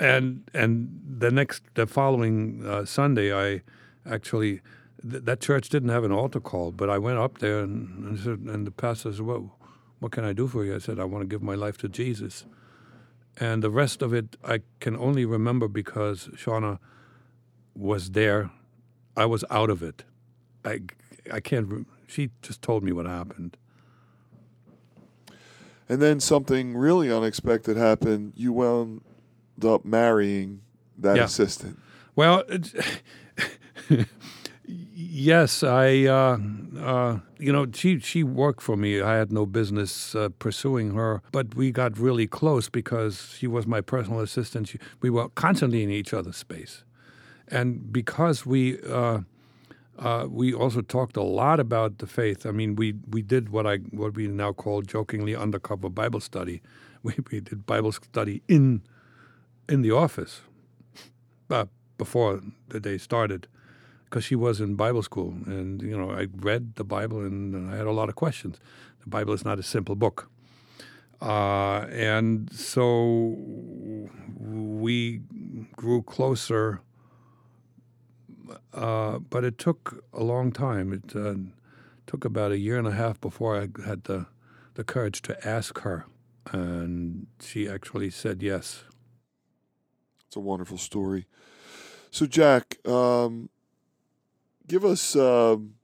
And 0.00 0.48
and 0.52 1.00
the 1.18 1.30
next 1.30 1.62
the 1.74 1.86
following 1.86 2.66
uh, 2.66 2.84
Sunday, 2.84 3.32
I 3.32 3.62
actually 4.04 4.60
th- 5.08 5.24
that 5.24 5.40
church 5.40 5.68
didn't 5.68 5.90
have 5.90 6.04
an 6.04 6.12
altar 6.12 6.40
call, 6.40 6.72
but 6.72 6.90
I 6.90 6.98
went 6.98 7.18
up 7.18 7.38
there 7.38 7.60
and, 7.60 8.04
and, 8.04 8.18
said, 8.18 8.38
and 8.40 8.66
the 8.66 8.70
pastor 8.72 9.12
said, 9.12 9.20
"Well, 9.20 9.56
what 10.00 10.12
can 10.12 10.24
I 10.24 10.32
do 10.32 10.48
for 10.48 10.64
you?" 10.64 10.74
I 10.74 10.78
said, 10.78 10.98
"I 10.98 11.04
want 11.04 11.22
to 11.22 11.28
give 11.28 11.42
my 11.42 11.54
life 11.54 11.78
to 11.78 11.88
Jesus." 11.88 12.44
And 13.36 13.62
the 13.62 13.70
rest 13.70 14.02
of 14.02 14.12
it, 14.12 14.36
I 14.44 14.60
can 14.80 14.96
only 14.96 15.24
remember 15.24 15.66
because 15.68 16.28
Shauna 16.36 16.78
was 17.74 18.10
there. 18.10 18.50
I 19.16 19.26
was 19.26 19.44
out 19.50 19.70
of 19.70 19.82
it. 19.82 20.04
I, 20.64 20.80
I 21.32 21.40
can't. 21.40 21.68
Re- 21.68 21.84
she 22.06 22.30
just 22.42 22.62
told 22.62 22.84
me 22.84 22.92
what 22.92 23.06
happened. 23.06 23.56
And 25.88 26.00
then 26.00 26.20
something 26.20 26.76
really 26.76 27.12
unexpected 27.12 27.76
happened. 27.76 28.32
You 28.36 28.52
wound 28.52 29.02
up 29.62 29.84
marrying 29.84 30.60
that 30.98 31.16
Yeah. 31.16 31.24
assistant. 31.24 31.78
Well, 32.16 32.42
yes, 34.66 35.62
I. 35.62 36.04
Uh, 36.06 36.38
uh, 36.78 37.18
you 37.38 37.52
know, 37.52 37.66
she 37.72 37.98
she 38.00 38.22
worked 38.22 38.62
for 38.62 38.76
me. 38.76 39.00
I 39.00 39.14
had 39.16 39.32
no 39.32 39.46
business 39.46 40.14
uh, 40.14 40.28
pursuing 40.38 40.94
her, 40.94 41.20
but 41.32 41.54
we 41.54 41.70
got 41.70 41.98
really 41.98 42.26
close 42.26 42.68
because 42.70 43.34
she 43.38 43.46
was 43.46 43.66
my 43.66 43.80
personal 43.80 44.20
assistant. 44.20 44.68
She, 44.68 44.78
we 45.02 45.10
were 45.10 45.28
constantly 45.30 45.82
in 45.82 45.90
each 45.90 46.12
other's 46.14 46.36
space, 46.36 46.84
and 47.48 47.92
because 47.92 48.46
we. 48.46 48.78
Uh, 48.82 49.20
uh, 49.96 50.26
we 50.28 50.52
also 50.52 50.80
talked 50.80 51.16
a 51.16 51.22
lot 51.22 51.60
about 51.60 51.98
the 51.98 52.06
faith. 52.06 52.46
I 52.46 52.50
mean, 52.50 52.74
we, 52.74 52.94
we 53.08 53.22
did 53.22 53.50
what 53.50 53.64
I 53.64 53.76
what 53.92 54.16
we 54.16 54.26
now 54.26 54.52
call 54.52 54.82
jokingly 54.82 55.36
undercover 55.36 55.88
Bible 55.88 56.20
study. 56.20 56.60
We, 57.04 57.14
we 57.30 57.40
did 57.40 57.64
Bible 57.66 57.92
study 57.92 58.42
in 58.48 58.80
in 59.68 59.82
the 59.82 59.90
office 59.90 60.42
uh, 61.50 61.66
before 61.98 62.40
the 62.68 62.80
day 62.80 62.98
started 62.98 63.46
because 64.04 64.24
she 64.24 64.36
was 64.36 64.60
in 64.60 64.74
Bible 64.76 65.02
school. 65.02 65.34
And, 65.46 65.82
you 65.82 65.96
know, 65.96 66.10
I 66.10 66.28
read 66.36 66.76
the 66.76 66.84
Bible 66.84 67.20
and, 67.20 67.54
and 67.54 67.70
I 67.70 67.76
had 67.76 67.86
a 67.86 67.92
lot 67.92 68.08
of 68.08 68.14
questions. 68.14 68.60
The 69.02 69.08
Bible 69.08 69.34
is 69.34 69.44
not 69.44 69.58
a 69.58 69.62
simple 69.62 69.96
book. 69.96 70.30
Uh, 71.20 71.86
and 71.90 72.52
so 72.52 73.36
we 74.38 75.20
grew 75.74 76.02
closer, 76.02 76.80
uh, 78.72 79.18
but 79.18 79.44
it 79.44 79.58
took 79.58 80.04
a 80.12 80.22
long 80.22 80.52
time. 80.52 80.92
It 80.92 81.16
uh, 81.16 81.34
took 82.06 82.24
about 82.24 82.52
a 82.52 82.58
year 82.58 82.78
and 82.78 82.86
a 82.86 82.92
half 82.92 83.20
before 83.20 83.56
I 83.56 83.68
had 83.86 84.04
the, 84.04 84.26
the 84.74 84.84
courage 84.84 85.22
to 85.22 85.48
ask 85.48 85.80
her. 85.80 86.06
And 86.52 87.26
she 87.40 87.68
actually 87.68 88.10
said 88.10 88.42
yes. 88.42 88.84
It's 90.34 90.36
a 90.38 90.40
wonderful 90.40 90.78
story. 90.78 91.26
So, 92.10 92.26
Jack, 92.26 92.84
um, 92.88 93.50
give 94.66 94.84
us 94.84 95.14
um 95.14 95.74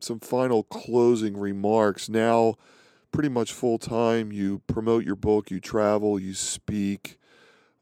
some 0.00 0.20
final 0.20 0.62
closing 0.62 1.36
remarks. 1.36 2.08
Now, 2.08 2.54
pretty 3.12 3.28
much 3.28 3.52
full 3.52 3.76
time, 3.76 4.32
you 4.32 4.62
promote 4.68 5.04
your 5.04 5.16
book, 5.16 5.50
you 5.50 5.60
travel, 5.60 6.18
you 6.18 6.32
speak. 6.32 7.18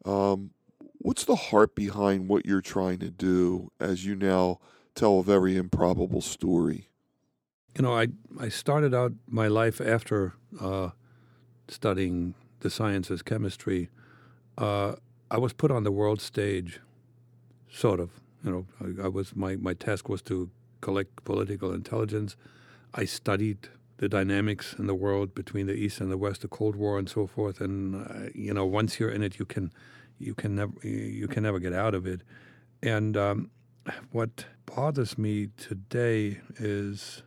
Um, 0.04 0.50
what's 0.98 1.24
the 1.24 1.36
heart 1.36 1.76
behind 1.76 2.28
what 2.28 2.46
you're 2.46 2.60
trying 2.60 2.98
to 2.98 3.10
do 3.10 3.70
as 3.78 4.04
you 4.04 4.16
now 4.16 4.58
tell 4.96 5.20
a 5.20 5.22
very 5.22 5.56
improbable 5.56 6.20
story? 6.20 6.88
You 7.76 7.82
know, 7.82 7.96
I 7.96 8.08
I 8.40 8.48
started 8.48 8.92
out 8.92 9.12
my 9.28 9.46
life 9.46 9.80
after 9.80 10.32
uh, 10.60 10.90
studying 11.68 12.34
the 12.58 12.70
sciences, 12.70 13.22
chemistry. 13.22 13.88
Uh, 14.58 14.96
I 15.30 15.38
was 15.38 15.52
put 15.52 15.70
on 15.70 15.84
the 15.84 15.92
world 15.92 16.20
stage, 16.20 16.80
sort 17.70 18.00
of. 18.00 18.10
You 18.44 18.50
know, 18.52 18.66
I, 18.80 19.06
I 19.06 19.08
was 19.08 19.34
my 19.34 19.56
my 19.56 19.74
task 19.74 20.08
was 20.08 20.22
to 20.22 20.50
collect 20.80 21.24
political 21.24 21.72
intelligence. 21.72 22.36
I 22.94 23.04
studied 23.04 23.68
the 23.98 24.08
dynamics 24.08 24.74
in 24.78 24.86
the 24.86 24.94
world 24.94 25.34
between 25.34 25.66
the 25.66 25.74
East 25.74 26.00
and 26.00 26.10
the 26.10 26.18
West, 26.18 26.42
the 26.42 26.48
Cold 26.48 26.76
War, 26.76 26.98
and 26.98 27.08
so 27.08 27.26
forth. 27.26 27.60
And 27.60 28.06
uh, 28.06 28.30
you 28.34 28.52
know, 28.54 28.64
once 28.64 29.00
you're 29.00 29.10
in 29.10 29.22
it, 29.22 29.38
you 29.38 29.46
can 29.46 29.72
you 30.18 30.34
can 30.34 30.54
never 30.54 30.72
you 30.86 31.28
can 31.28 31.42
never 31.42 31.58
get 31.58 31.72
out 31.72 31.94
of 31.94 32.06
it. 32.06 32.20
And 32.82 33.16
um, 33.16 33.50
what 34.12 34.46
bothers 34.66 35.16
me 35.18 35.48
today 35.56 36.40
is 36.58 37.22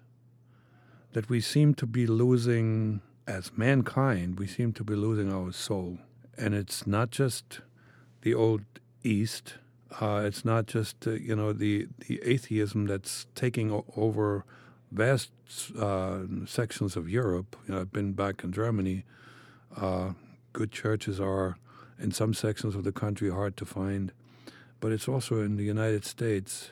that 1.13 1.29
we 1.29 1.41
seem 1.41 1.73
to 1.73 1.87
be 1.87 2.05
losing, 2.05 3.01
as 3.27 3.51
mankind, 3.57 4.39
we 4.39 4.47
seem 4.47 4.73
to 4.73 4.83
be 4.83 4.95
losing 4.95 5.33
our 5.33 5.51
soul. 5.51 5.97
And 6.37 6.53
it's 6.53 6.85
not 6.85 7.09
just 7.09 7.61
the 8.21 8.33
old 8.33 8.61
East. 9.03 9.55
Uh, 9.99 10.21
it's 10.25 10.45
not 10.45 10.67
just 10.67 11.07
uh, 11.07 11.11
you 11.11 11.35
know 11.35 11.51
the 11.53 11.87
the 12.07 12.21
atheism 12.23 12.85
that's 12.85 13.25
taking 13.33 13.71
o- 13.71 13.85
over 13.95 14.45
vast 14.91 15.31
uh, 15.77 16.19
sections 16.45 16.95
of 16.95 17.09
Europe. 17.09 17.55
You 17.67 17.73
know, 17.73 17.81
I've 17.81 17.91
been 17.91 18.13
back 18.13 18.43
in 18.43 18.51
Germany. 18.51 19.03
Uh, 19.75 20.13
good 20.53 20.71
churches 20.71 21.19
are 21.19 21.57
in 21.99 22.11
some 22.11 22.33
sections 22.33 22.75
of 22.75 22.83
the 22.83 22.91
country 22.91 23.29
hard 23.29 23.57
to 23.57 23.65
find, 23.65 24.11
but 24.79 24.91
it's 24.91 25.07
also 25.07 25.41
in 25.41 25.55
the 25.55 25.63
United 25.63 26.05
States. 26.05 26.69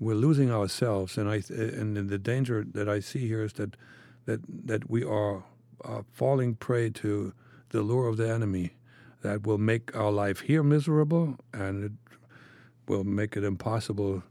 We're 0.00 0.14
losing 0.14 0.50
ourselves, 0.50 1.18
and 1.18 1.28
I 1.28 1.42
and 1.50 2.08
the 2.08 2.18
danger 2.18 2.64
that 2.72 2.88
I 2.88 3.00
see 3.00 3.28
here 3.28 3.44
is 3.44 3.52
that 3.54 3.76
that 4.24 4.40
that 4.66 4.90
we 4.90 5.04
are 5.04 5.44
uh, 5.84 6.02
falling 6.12 6.54
prey 6.54 6.90
to 6.90 7.32
the 7.70 7.82
lure 7.82 8.08
of 8.08 8.16
the 8.16 8.28
enemy 8.28 8.72
that 9.24 9.46
will 9.46 9.58
make 9.58 9.96
our 9.96 10.12
life 10.12 10.40
here 10.40 10.62
miserable 10.62 11.36
and 11.54 11.82
it 11.84 11.92
will 12.86 13.04
make 13.04 13.36
it 13.38 13.42
impossible 13.42 14.22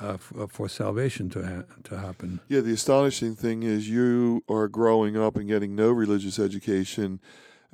uh, 0.00 0.14
f- 0.14 0.32
uh, 0.38 0.46
for 0.46 0.68
salvation 0.70 1.28
to 1.28 1.42
ha- 1.46 1.64
to 1.84 1.98
happen. 1.98 2.40
Yeah, 2.48 2.60
the 2.60 2.72
astonishing 2.72 3.34
thing 3.36 3.62
is 3.62 3.88
you 3.90 4.42
are 4.48 4.66
growing 4.68 5.16
up 5.18 5.36
and 5.36 5.46
getting 5.46 5.74
no 5.76 5.90
religious 5.90 6.38
education, 6.38 7.20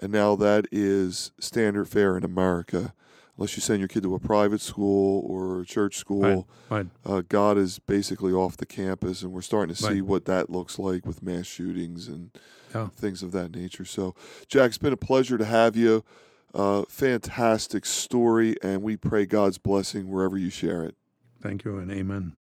and 0.00 0.10
now 0.10 0.34
that 0.36 0.66
is 0.72 1.30
standard 1.38 1.88
fare 1.88 2.16
in 2.16 2.24
America. 2.24 2.92
Unless 3.36 3.56
you 3.56 3.62
send 3.62 3.80
your 3.80 3.88
kid 3.88 4.02
to 4.04 4.14
a 4.14 4.18
private 4.20 4.60
school 4.60 5.24
or 5.28 5.60
a 5.60 5.64
church 5.66 5.96
school, 5.96 6.48
Right. 6.70 6.86
uh, 7.04 7.22
God 7.28 7.58
is 7.58 7.78
basically 7.78 8.32
off 8.32 8.56
the 8.56 8.66
campus, 8.66 9.22
and 9.22 9.32
we're 9.32 9.42
starting 9.42 9.74
to 9.74 9.80
see 9.80 10.00
Right. 10.00 10.04
what 10.04 10.24
that 10.24 10.50
looks 10.50 10.78
like 10.78 11.04
with 11.06 11.22
mass 11.22 11.46
shootings 11.46 12.08
and 12.08 12.30
Yeah. 12.74 12.88
things 12.96 13.22
of 13.22 13.30
that 13.32 13.54
nature. 13.54 13.84
So, 13.84 14.14
Jack, 14.48 14.68
it's 14.68 14.78
been 14.78 14.92
a 14.92 14.96
pleasure 14.96 15.36
to 15.38 15.44
have 15.44 15.76
you. 15.76 16.04
Uh, 16.54 16.84
fantastic 16.88 17.84
story, 17.84 18.54
and 18.62 18.82
we 18.82 18.96
pray 18.96 19.26
God's 19.26 19.58
blessing 19.58 20.08
wherever 20.08 20.38
you 20.38 20.50
share 20.50 20.84
it. 20.84 20.94
Thank 21.42 21.64
you 21.64 21.78
and 21.78 21.90
amen. 21.90 22.36